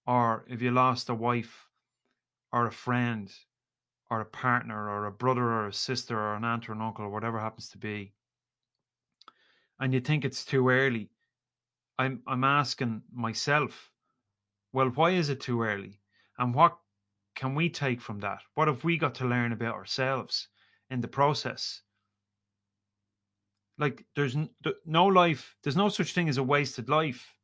or 0.07 0.44
if 0.46 0.61
you 0.61 0.70
lost 0.70 1.09
a 1.09 1.14
wife 1.14 1.66
or 2.53 2.66
a 2.66 2.72
friend 2.72 3.33
or 4.11 4.20
a 4.20 4.26
partner 4.26 4.90
or 4.90 5.07
a 5.07 5.12
brother 5.12 5.44
or 5.44 5.68
a 5.68 5.72
sister 5.72 6.18
or 6.18 6.35
an 6.35 6.44
aunt 6.44 6.68
or 6.68 6.72
an 6.72 6.83
uncle 6.83 7.07
or 7.07 7.11
whatever 7.11 7.38
happens 7.38 7.70
to 7.70 7.79
be 7.79 8.12
and 9.79 9.94
you 9.94 10.00
think 10.00 10.24
it's 10.24 10.44
too 10.44 10.68
early 10.68 11.09
i'm 12.01 12.23
i'm 12.27 12.45
asking 12.45 13.03
myself 13.13 13.91
well 14.73 14.89
why 14.89 15.11
is 15.11 15.29
it 15.29 15.41
too 15.41 15.63
early? 15.63 16.01
And 16.39 16.55
what 16.55 16.77
can 17.35 17.55
we 17.55 17.69
take 17.69 18.01
from 18.01 18.19
that? 18.21 18.41
What 18.55 18.69
have 18.69 18.85
we 18.85 18.97
got 18.97 19.15
to 19.17 19.27
learn 19.27 19.53
about 19.53 19.75
ourselves 19.75 20.49
in 20.91 21.01
the 21.01 21.09
process? 21.09 21.83
Like 23.79 24.05
there's 24.15 24.37
no 24.85 25.07
life 25.07 25.57
there's 25.63 25.77
no 25.77 25.89
such 25.89 26.13
thing 26.13 26.29
as 26.29 26.39
a 26.39 26.43
wasted 26.43 26.89
life. 26.89 27.35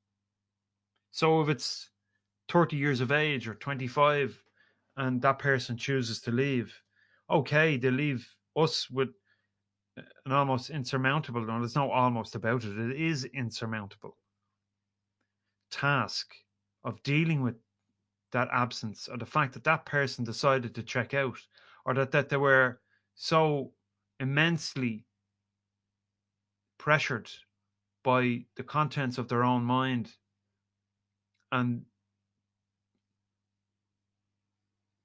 So 1.11 1.41
if 1.41 1.49
it's 1.49 1.91
30 2.49 2.77
years 2.77 3.01
of 3.01 3.11
age 3.11 3.49
or 3.49 3.55
25 3.55 4.43
and 4.99 5.21
that 5.23 5.39
person 5.39 5.77
chooses 5.77 6.21
to 6.23 6.31
leave, 6.31 6.75
okay, 7.31 7.77
they 7.77 7.91
leave 7.91 8.29
us 8.57 8.91
with 8.91 9.09
an 9.97 10.33
almost 10.33 10.71
insurmountable, 10.71 11.41
no, 11.41 11.59
there's 11.59 11.75
no 11.75 11.91
almost 11.91 12.35
about 12.35 12.65
it, 12.65 12.79
it 12.79 13.01
is 13.01 13.25
insurmountable 13.25 14.17
task 15.71 16.35
of 16.85 17.03
dealing 17.03 17.43
with 17.43 17.57
that 18.33 18.49
absence 18.53 19.09
or 19.09 19.17
the 19.17 19.27
fact 19.27 19.55
that 19.55 19.65
that 19.65 19.87
person 19.87 20.25
decided 20.25 20.75
to 20.75 20.83
check 20.83 21.15
out 21.15 21.39
or 21.85 21.95
that, 21.95 22.11
that 22.13 22.29
they 22.29 22.37
were 22.37 22.81
so 23.15 23.73
immensely 24.21 25.07
pressured 26.79 27.31
by 28.03 28.45
the 28.57 28.63
contents 28.63 29.19
of 29.19 29.29
their 29.29 29.43
own 29.43 29.63
mind 29.65 30.13
and 31.53 31.83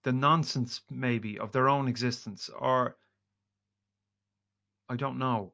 the 0.04 0.12
nonsense 0.12 0.82
maybe 0.90 1.38
of 1.40 1.52
their 1.52 1.70
own 1.70 1.88
existence 1.88 2.50
or 2.60 2.98
I 4.90 4.96
don't 4.98 5.18
know. 5.18 5.54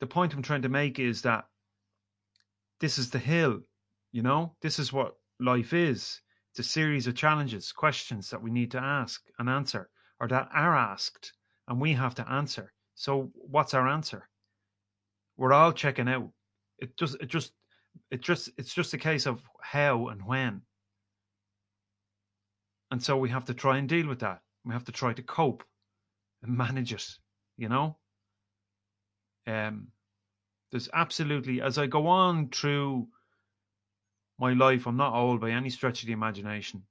The 0.00 0.06
point 0.06 0.34
I'm 0.34 0.42
trying 0.42 0.62
to 0.62 0.68
make 0.68 0.98
is 0.98 1.22
that 1.22 1.46
this 2.80 2.98
is 2.98 3.10
the 3.10 3.18
hill, 3.18 3.60
you 4.12 4.22
know? 4.22 4.54
This 4.60 4.78
is 4.78 4.92
what 4.92 5.14
life 5.40 5.72
is. 5.72 6.20
It's 6.52 6.60
a 6.60 6.70
series 6.70 7.06
of 7.06 7.16
challenges, 7.16 7.72
questions 7.72 8.30
that 8.30 8.42
we 8.42 8.50
need 8.50 8.70
to 8.72 8.78
ask 8.78 9.22
and 9.38 9.48
answer, 9.48 9.90
or 10.20 10.28
that 10.28 10.48
are 10.52 10.76
asked, 10.76 11.32
and 11.68 11.80
we 11.80 11.92
have 11.92 12.14
to 12.16 12.30
answer. 12.30 12.72
So 12.94 13.30
what's 13.34 13.74
our 13.74 13.88
answer? 13.88 14.28
We're 15.36 15.52
all 15.52 15.72
checking 15.72 16.08
out. 16.08 16.30
It 16.78 16.96
just 16.96 17.16
it 17.20 17.26
just 17.26 17.52
it 18.10 18.20
just 18.20 18.50
it's 18.56 18.72
just 18.72 18.94
a 18.94 18.98
case 18.98 19.26
of 19.26 19.42
how 19.60 20.08
and 20.08 20.24
when. 20.24 20.62
And 22.90 23.02
so 23.02 23.16
we 23.16 23.30
have 23.30 23.46
to 23.46 23.54
try 23.54 23.78
and 23.78 23.88
deal 23.88 24.06
with 24.06 24.20
that. 24.20 24.40
We 24.64 24.72
have 24.72 24.84
to 24.84 24.92
try 24.92 25.12
to 25.12 25.22
cope 25.22 25.64
and 26.42 26.56
manage 26.56 26.92
it, 26.92 27.06
you 27.56 27.68
know? 27.68 27.96
Um, 29.46 29.88
there's 30.70 30.88
absolutely, 30.92 31.60
as 31.60 31.78
I 31.78 31.86
go 31.86 32.06
on 32.06 32.48
through 32.48 33.08
my 34.38 34.52
life, 34.52 34.86
I'm 34.86 34.96
not 34.96 35.14
old 35.14 35.40
by 35.40 35.50
any 35.50 35.70
stretch 35.70 36.02
of 36.02 36.06
the 36.06 36.12
imagination. 36.12 36.82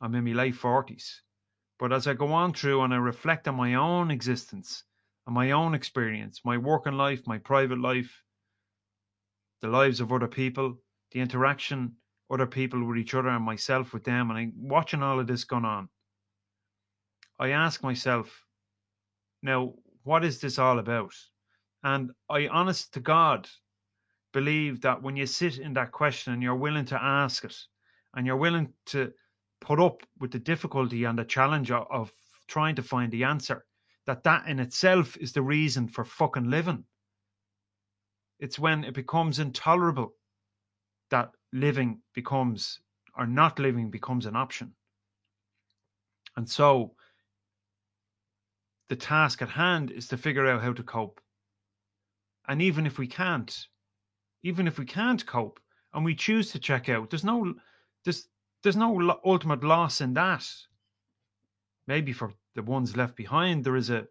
I'm 0.00 0.14
in 0.14 0.24
my 0.24 0.32
late 0.32 0.54
40s. 0.54 1.20
But 1.78 1.92
as 1.92 2.06
I 2.06 2.14
go 2.14 2.32
on 2.32 2.52
through 2.52 2.82
and 2.82 2.94
I 2.94 2.98
reflect 2.98 3.48
on 3.48 3.56
my 3.56 3.74
own 3.74 4.10
existence 4.10 4.84
and 5.26 5.34
my 5.34 5.52
own 5.52 5.74
experience, 5.74 6.40
my 6.44 6.56
working 6.56 6.94
life, 6.94 7.26
my 7.26 7.38
private 7.38 7.80
life, 7.80 8.22
the 9.60 9.68
lives 9.68 10.00
of 10.00 10.12
other 10.12 10.28
people, 10.28 10.78
the 11.12 11.20
interaction 11.20 11.96
other 12.30 12.46
people 12.46 12.84
with 12.84 12.98
each 12.98 13.14
other 13.14 13.28
and 13.28 13.44
myself 13.44 13.92
with 13.92 14.04
them, 14.04 14.30
and 14.30 14.38
I'm 14.38 14.52
watching 14.56 15.02
all 15.02 15.20
of 15.20 15.26
this 15.26 15.44
going 15.44 15.64
on. 15.64 15.88
I 17.38 17.50
ask 17.50 17.82
myself, 17.82 18.44
now, 19.42 19.74
what 20.04 20.24
is 20.24 20.40
this 20.40 20.58
all 20.58 20.78
about? 20.78 21.14
And 21.84 22.10
I, 22.28 22.48
honest 22.48 22.94
to 22.94 23.00
God, 23.00 23.48
believe 24.32 24.80
that 24.80 25.02
when 25.02 25.16
you 25.16 25.26
sit 25.26 25.58
in 25.58 25.74
that 25.74 25.92
question 25.92 26.32
and 26.32 26.42
you're 26.42 26.56
willing 26.56 26.86
to 26.86 27.00
ask 27.00 27.44
it, 27.44 27.56
and 28.14 28.26
you're 28.26 28.36
willing 28.36 28.72
to 28.86 29.12
put 29.60 29.80
up 29.80 30.02
with 30.18 30.30
the 30.30 30.38
difficulty 30.38 31.04
and 31.04 31.18
the 31.18 31.24
challenge 31.24 31.70
of, 31.70 31.86
of 31.90 32.12
trying 32.48 32.74
to 32.76 32.82
find 32.82 33.12
the 33.12 33.24
answer, 33.24 33.64
that 34.06 34.22
that 34.24 34.46
in 34.46 34.58
itself 34.58 35.16
is 35.18 35.32
the 35.32 35.42
reason 35.42 35.88
for 35.88 36.04
fucking 36.04 36.50
living. 36.50 36.84
It's 38.38 38.58
when 38.58 38.84
it 38.84 38.94
becomes 38.94 39.38
intolerable 39.38 40.14
that 41.10 41.30
living 41.52 42.00
becomes 42.14 42.80
or 43.16 43.26
not 43.26 43.58
living 43.58 43.90
becomes 43.90 44.26
an 44.26 44.36
option. 44.36 44.72
And 46.36 46.48
so 46.48 46.94
the 48.88 48.96
task 48.96 49.40
at 49.40 49.48
hand 49.48 49.90
is 49.90 50.08
to 50.08 50.16
figure 50.16 50.46
out 50.46 50.62
how 50.62 50.72
to 50.72 50.82
cope. 50.82 51.20
And 52.48 52.60
even 52.60 52.86
if 52.86 52.98
we 52.98 53.06
can't, 53.06 53.66
even 54.42 54.66
if 54.66 54.78
we 54.78 54.84
can't 54.84 55.24
cope 55.24 55.60
and 55.92 56.04
we 56.04 56.14
choose 56.14 56.50
to 56.52 56.58
check 56.58 56.88
out, 56.88 57.10
there's 57.10 57.24
no 57.24 57.54
there's 58.04 58.28
there's 58.62 58.76
no 58.76 59.20
ultimate 59.24 59.64
loss 59.64 60.00
in 60.00 60.14
that. 60.14 60.46
Maybe 61.86 62.12
for 62.12 62.32
the 62.54 62.62
ones 62.62 62.96
left 62.96 63.16
behind, 63.16 63.64
there 63.64 63.76
is 63.76 63.90
a 63.90 64.06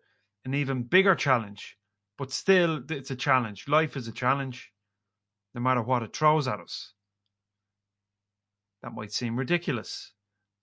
an 0.46 0.54
even 0.54 0.84
bigger 0.84 1.16
challenge, 1.16 1.78
but 2.18 2.32
still 2.32 2.82
it's 2.90 3.12
a 3.12 3.16
challenge. 3.16 3.68
Life 3.68 3.96
is 3.96 4.08
a 4.08 4.12
challenge, 4.12 4.72
no 5.54 5.62
matter 5.62 5.82
what 5.82 6.04
it 6.04 6.16
throws 6.16 6.48
at 6.48 6.60
us. 6.60 6.94
That 8.82 8.94
might 8.94 9.14
seem 9.14 9.38
ridiculous, 9.38 10.12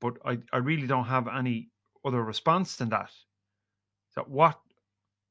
but 0.00 0.18
I, 0.24 0.38
I 0.52 0.58
really 0.58 0.86
don't 0.86 1.06
have 1.06 1.26
any 1.26 1.70
other 2.04 2.22
response 2.22 2.76
than 2.76 2.90
that. 2.90 3.10
So 4.10 4.24
what 4.26 4.60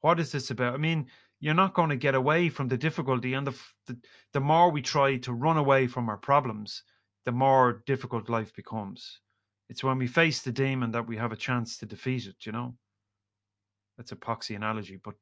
what 0.01 0.19
is 0.19 0.31
this 0.31 0.49
about? 0.49 0.73
I 0.73 0.77
mean, 0.77 1.07
you're 1.39 1.53
not 1.53 1.73
going 1.73 1.89
to 1.89 1.95
get 1.95 2.15
away 2.15 2.49
from 2.49 2.67
the 2.67 2.77
difficulty, 2.77 3.33
and 3.33 3.47
the, 3.47 3.55
the 3.87 3.97
the 4.33 4.39
more 4.39 4.71
we 4.71 4.81
try 4.81 5.17
to 5.17 5.33
run 5.33 5.57
away 5.57 5.87
from 5.87 6.09
our 6.09 6.17
problems, 6.17 6.83
the 7.25 7.31
more 7.31 7.83
difficult 7.85 8.29
life 8.29 8.53
becomes. 8.53 9.19
It's 9.69 9.83
when 9.83 9.97
we 9.97 10.07
face 10.07 10.41
the 10.41 10.51
demon 10.51 10.91
that 10.91 11.07
we 11.07 11.17
have 11.17 11.31
a 11.31 11.37
chance 11.37 11.77
to 11.77 11.85
defeat 11.85 12.25
it. 12.25 12.45
You 12.45 12.51
know, 12.51 12.75
that's 13.97 14.11
a 14.11 14.15
poxy 14.15 14.55
analogy, 14.55 14.99
but 15.03 15.15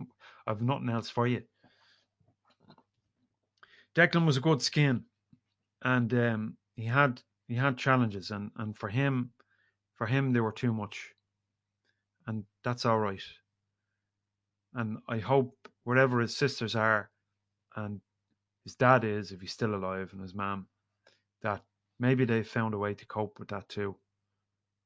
I've 0.46 0.62
nothing 0.62 0.88
else 0.88 1.10
for 1.10 1.26
you. 1.26 1.42
Declan 3.94 4.26
was 4.26 4.36
a 4.36 4.40
good 4.40 4.60
skin 4.60 5.04
and 5.84 6.12
um, 6.14 6.56
he 6.74 6.86
had 6.86 7.22
he 7.46 7.54
had 7.54 7.76
challenges, 7.76 8.30
and 8.30 8.50
and 8.56 8.76
for 8.76 8.88
him, 8.88 9.30
for 9.94 10.06
him 10.06 10.32
they 10.32 10.40
were 10.40 10.52
too 10.52 10.72
much, 10.72 11.12
and 12.26 12.44
that's 12.64 12.84
all 12.84 12.98
right. 12.98 13.22
And 14.74 14.98
I 15.08 15.18
hope 15.18 15.68
wherever 15.84 16.20
his 16.20 16.36
sisters 16.36 16.74
are, 16.74 17.10
and 17.76 18.00
his 18.64 18.74
dad 18.74 19.04
is, 19.04 19.30
if 19.30 19.40
he's 19.40 19.52
still 19.52 19.74
alive, 19.74 20.10
and 20.12 20.20
his 20.20 20.34
mom, 20.34 20.66
that 21.42 21.62
maybe 22.00 22.24
they've 22.24 22.46
found 22.46 22.74
a 22.74 22.78
way 22.78 22.94
to 22.94 23.06
cope 23.06 23.38
with 23.38 23.48
that 23.48 23.68
too, 23.68 23.96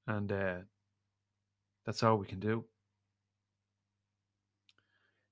and 0.06 0.30
uh, 0.30 0.56
that's 1.86 2.02
all 2.02 2.16
we 2.16 2.26
can 2.26 2.40
do. 2.40 2.64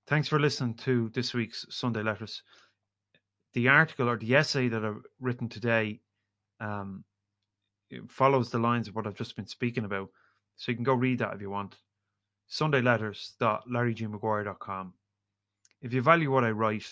Thanks 0.07 0.29
for 0.29 0.38
listening 0.38 0.75
to 0.75 1.11
this 1.12 1.35
week's 1.35 1.66
Sunday 1.69 2.03
Letters 2.03 2.42
the 3.57 3.69
article 3.69 4.07
or 4.07 4.19
the 4.19 4.37
essay 4.37 4.69
that 4.69 4.85
I've 4.85 5.01
written 5.19 5.49
today 5.49 5.99
um, 6.61 7.05
follows 8.07 8.51
the 8.51 8.59
lines 8.59 8.87
of 8.87 8.95
what 8.95 9.07
I've 9.07 9.14
just 9.14 9.35
been 9.35 9.47
speaking 9.47 9.87
about. 9.87 10.11
So 10.57 10.71
you 10.71 10.77
can 10.77 10.85
go 10.85 10.92
read 10.92 11.21
that 11.21 11.33
if 11.35 11.40
you 11.40 11.49
want. 11.49 11.75
SundayLetters.larrygmaguire.com. 12.51 14.95
If 15.83 15.93
you 15.93 16.03
value 16.03 16.31
what 16.31 16.45
I 16.45 16.51
write, 16.51 16.91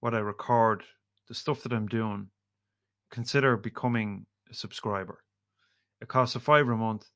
what 0.00 0.14
I 0.14 0.18
record, 0.18 0.82
the 1.28 1.34
stuff 1.34 1.62
that 1.62 1.72
I'm 1.72 1.86
doing, 1.86 2.28
consider 3.10 3.56
becoming 3.56 4.26
a 4.50 4.54
subscriber. 4.54 5.22
It 6.00 6.08
costs 6.08 6.36
a 6.36 6.40
fiver 6.40 6.72
a 6.72 6.76
month, 6.76 7.08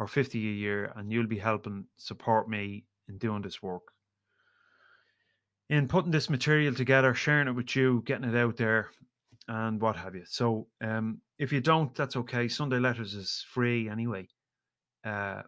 or 0.00 0.06
50 0.06 0.38
a 0.38 0.52
year, 0.52 0.92
and 0.96 1.12
you'll 1.12 1.26
be 1.26 1.38
helping 1.38 1.84
support 1.96 2.48
me 2.48 2.86
in 3.08 3.18
doing 3.18 3.42
this 3.42 3.62
work. 3.62 3.82
In 5.68 5.88
putting 5.88 6.10
this 6.10 6.30
material 6.30 6.74
together, 6.74 7.14
sharing 7.14 7.48
it 7.48 7.52
with 7.52 7.76
you, 7.76 8.02
getting 8.06 8.28
it 8.28 8.36
out 8.36 8.56
there, 8.56 8.88
and 9.46 9.80
what 9.80 9.96
have 9.96 10.14
you. 10.14 10.24
So, 10.26 10.68
um, 10.80 11.20
if 11.38 11.52
you 11.52 11.60
don't, 11.60 11.94
that's 11.94 12.16
okay. 12.16 12.48
Sunday 12.48 12.78
Letters 12.78 13.14
is 13.14 13.44
free 13.48 13.88
anyway. 13.88 14.28
Uh, 15.04 15.42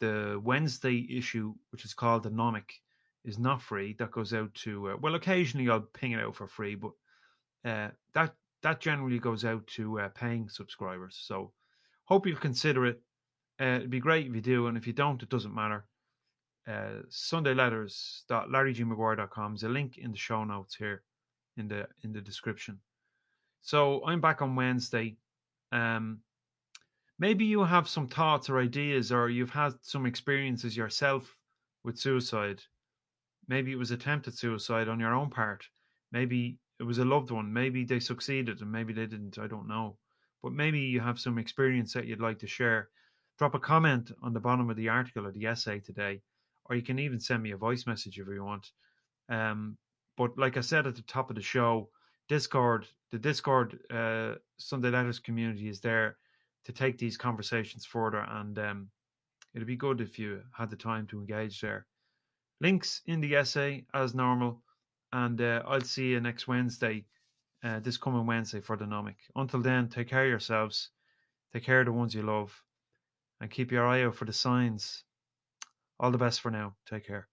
the 0.00 0.40
Wednesday 0.42 1.06
issue, 1.10 1.54
which 1.70 1.84
is 1.84 1.94
called 1.94 2.22
the 2.22 2.30
Nomic, 2.30 2.70
is 3.24 3.38
not 3.38 3.62
free. 3.62 3.94
That 3.98 4.10
goes 4.10 4.32
out 4.32 4.54
to 4.54 4.90
uh, 4.90 4.96
well, 5.00 5.14
occasionally 5.14 5.68
I'll 5.68 5.80
ping 5.80 6.12
it 6.12 6.20
out 6.20 6.36
for 6.36 6.46
free, 6.46 6.74
but 6.74 6.92
uh, 7.64 7.88
that 8.14 8.34
that 8.62 8.80
generally 8.80 9.18
goes 9.18 9.44
out 9.44 9.66
to 9.68 10.00
uh, 10.00 10.08
paying 10.10 10.48
subscribers. 10.48 11.18
So 11.20 11.52
hope 12.04 12.26
you'll 12.26 12.36
consider 12.36 12.86
it. 12.86 13.00
Uh, 13.60 13.76
it'd 13.76 13.90
be 13.90 14.00
great 14.00 14.26
if 14.26 14.34
you 14.34 14.40
do, 14.40 14.66
and 14.66 14.76
if 14.76 14.86
you 14.86 14.92
don't, 14.92 15.22
it 15.22 15.28
doesn't 15.28 15.54
matter. 15.54 15.84
Uh, 16.68 17.02
SundayLetters.larrygmaguire.com 17.10 19.54
is 19.54 19.62
a 19.62 19.68
link 19.68 19.98
in 19.98 20.10
the 20.10 20.16
show 20.16 20.42
notes 20.44 20.74
here 20.74 21.02
in 21.56 21.68
the 21.68 21.86
in 22.02 22.12
the 22.12 22.20
description. 22.20 22.80
So 23.60 24.04
I'm 24.04 24.20
back 24.20 24.42
on 24.42 24.56
Wednesday. 24.56 25.16
Um, 25.72 26.20
maybe 27.18 27.44
you 27.44 27.64
have 27.64 27.88
some 27.88 28.08
thoughts 28.08 28.48
or 28.48 28.58
ideas, 28.58 29.12
or 29.12 29.28
you've 29.28 29.50
had 29.50 29.74
some 29.82 30.06
experiences 30.06 30.76
yourself 30.76 31.36
with 31.84 31.98
suicide. 31.98 32.62
Maybe 33.48 33.72
it 33.72 33.78
was 33.78 33.90
attempted 33.90 34.36
suicide 34.36 34.88
on 34.88 35.00
your 35.00 35.14
own 35.14 35.30
part. 35.30 35.64
Maybe 36.12 36.58
it 36.78 36.82
was 36.82 36.98
a 36.98 37.04
loved 37.04 37.30
one. 37.30 37.52
Maybe 37.52 37.84
they 37.84 38.00
succeeded 38.00 38.60
and 38.60 38.70
maybe 38.70 38.92
they 38.92 39.06
didn't. 39.06 39.38
I 39.38 39.46
don't 39.46 39.68
know. 39.68 39.96
But 40.42 40.52
maybe 40.52 40.80
you 40.80 41.00
have 41.00 41.18
some 41.18 41.38
experience 41.38 41.92
that 41.94 42.06
you'd 42.06 42.20
like 42.20 42.38
to 42.40 42.46
share. 42.46 42.88
Drop 43.38 43.54
a 43.54 43.58
comment 43.58 44.12
on 44.22 44.32
the 44.32 44.40
bottom 44.40 44.68
of 44.70 44.76
the 44.76 44.88
article 44.88 45.26
or 45.26 45.32
the 45.32 45.46
essay 45.46 45.80
today, 45.80 46.22
or 46.64 46.76
you 46.76 46.82
can 46.82 46.98
even 46.98 47.20
send 47.20 47.42
me 47.42 47.52
a 47.52 47.56
voice 47.56 47.86
message 47.86 48.18
if 48.18 48.26
you 48.26 48.44
want. 48.44 48.70
Um, 49.28 49.76
but 50.16 50.36
like 50.38 50.56
I 50.56 50.60
said 50.60 50.86
at 50.86 50.96
the 50.96 51.02
top 51.02 51.30
of 51.30 51.36
the 51.36 51.42
show, 51.42 51.90
Discord, 52.28 52.86
the 53.12 53.18
Discord 53.18 53.78
uh, 53.90 54.34
Sunday 54.58 54.90
Letters 54.90 55.18
community 55.18 55.68
is 55.68 55.80
there 55.80 56.16
to 56.66 56.72
take 56.72 56.98
these 56.98 57.16
conversations 57.16 57.86
further, 57.86 58.26
and 58.28 58.58
um, 58.58 58.88
it'd 59.54 59.68
be 59.68 59.76
good 59.76 60.00
if 60.00 60.18
you 60.18 60.42
had 60.52 60.68
the 60.68 60.76
time 60.76 61.06
to 61.06 61.20
engage 61.20 61.60
there. 61.60 61.86
Links 62.60 63.02
in 63.06 63.20
the 63.20 63.36
essay 63.36 63.86
as 63.94 64.16
normal, 64.16 64.62
and 65.12 65.40
uh, 65.40 65.62
I'll 65.64 65.80
see 65.80 66.08
you 66.08 66.20
next 66.20 66.48
Wednesday, 66.48 67.04
uh, 67.62 67.78
this 67.78 67.96
coming 67.96 68.26
Wednesday 68.26 68.60
for 68.60 68.76
the 68.76 68.84
Nomic. 68.84 69.14
Until 69.36 69.62
then, 69.62 69.88
take 69.88 70.08
care 70.08 70.24
of 70.24 70.30
yourselves, 70.30 70.90
take 71.52 71.62
care 71.62 71.80
of 71.80 71.86
the 71.86 71.92
ones 71.92 72.14
you 72.14 72.22
love, 72.22 72.52
and 73.40 73.48
keep 73.48 73.70
your 73.70 73.86
eye 73.86 74.02
out 74.02 74.16
for 74.16 74.24
the 74.24 74.32
signs. 74.32 75.04
All 76.00 76.10
the 76.10 76.18
best 76.18 76.40
for 76.40 76.50
now. 76.50 76.74
Take 76.84 77.06
care. 77.06 77.28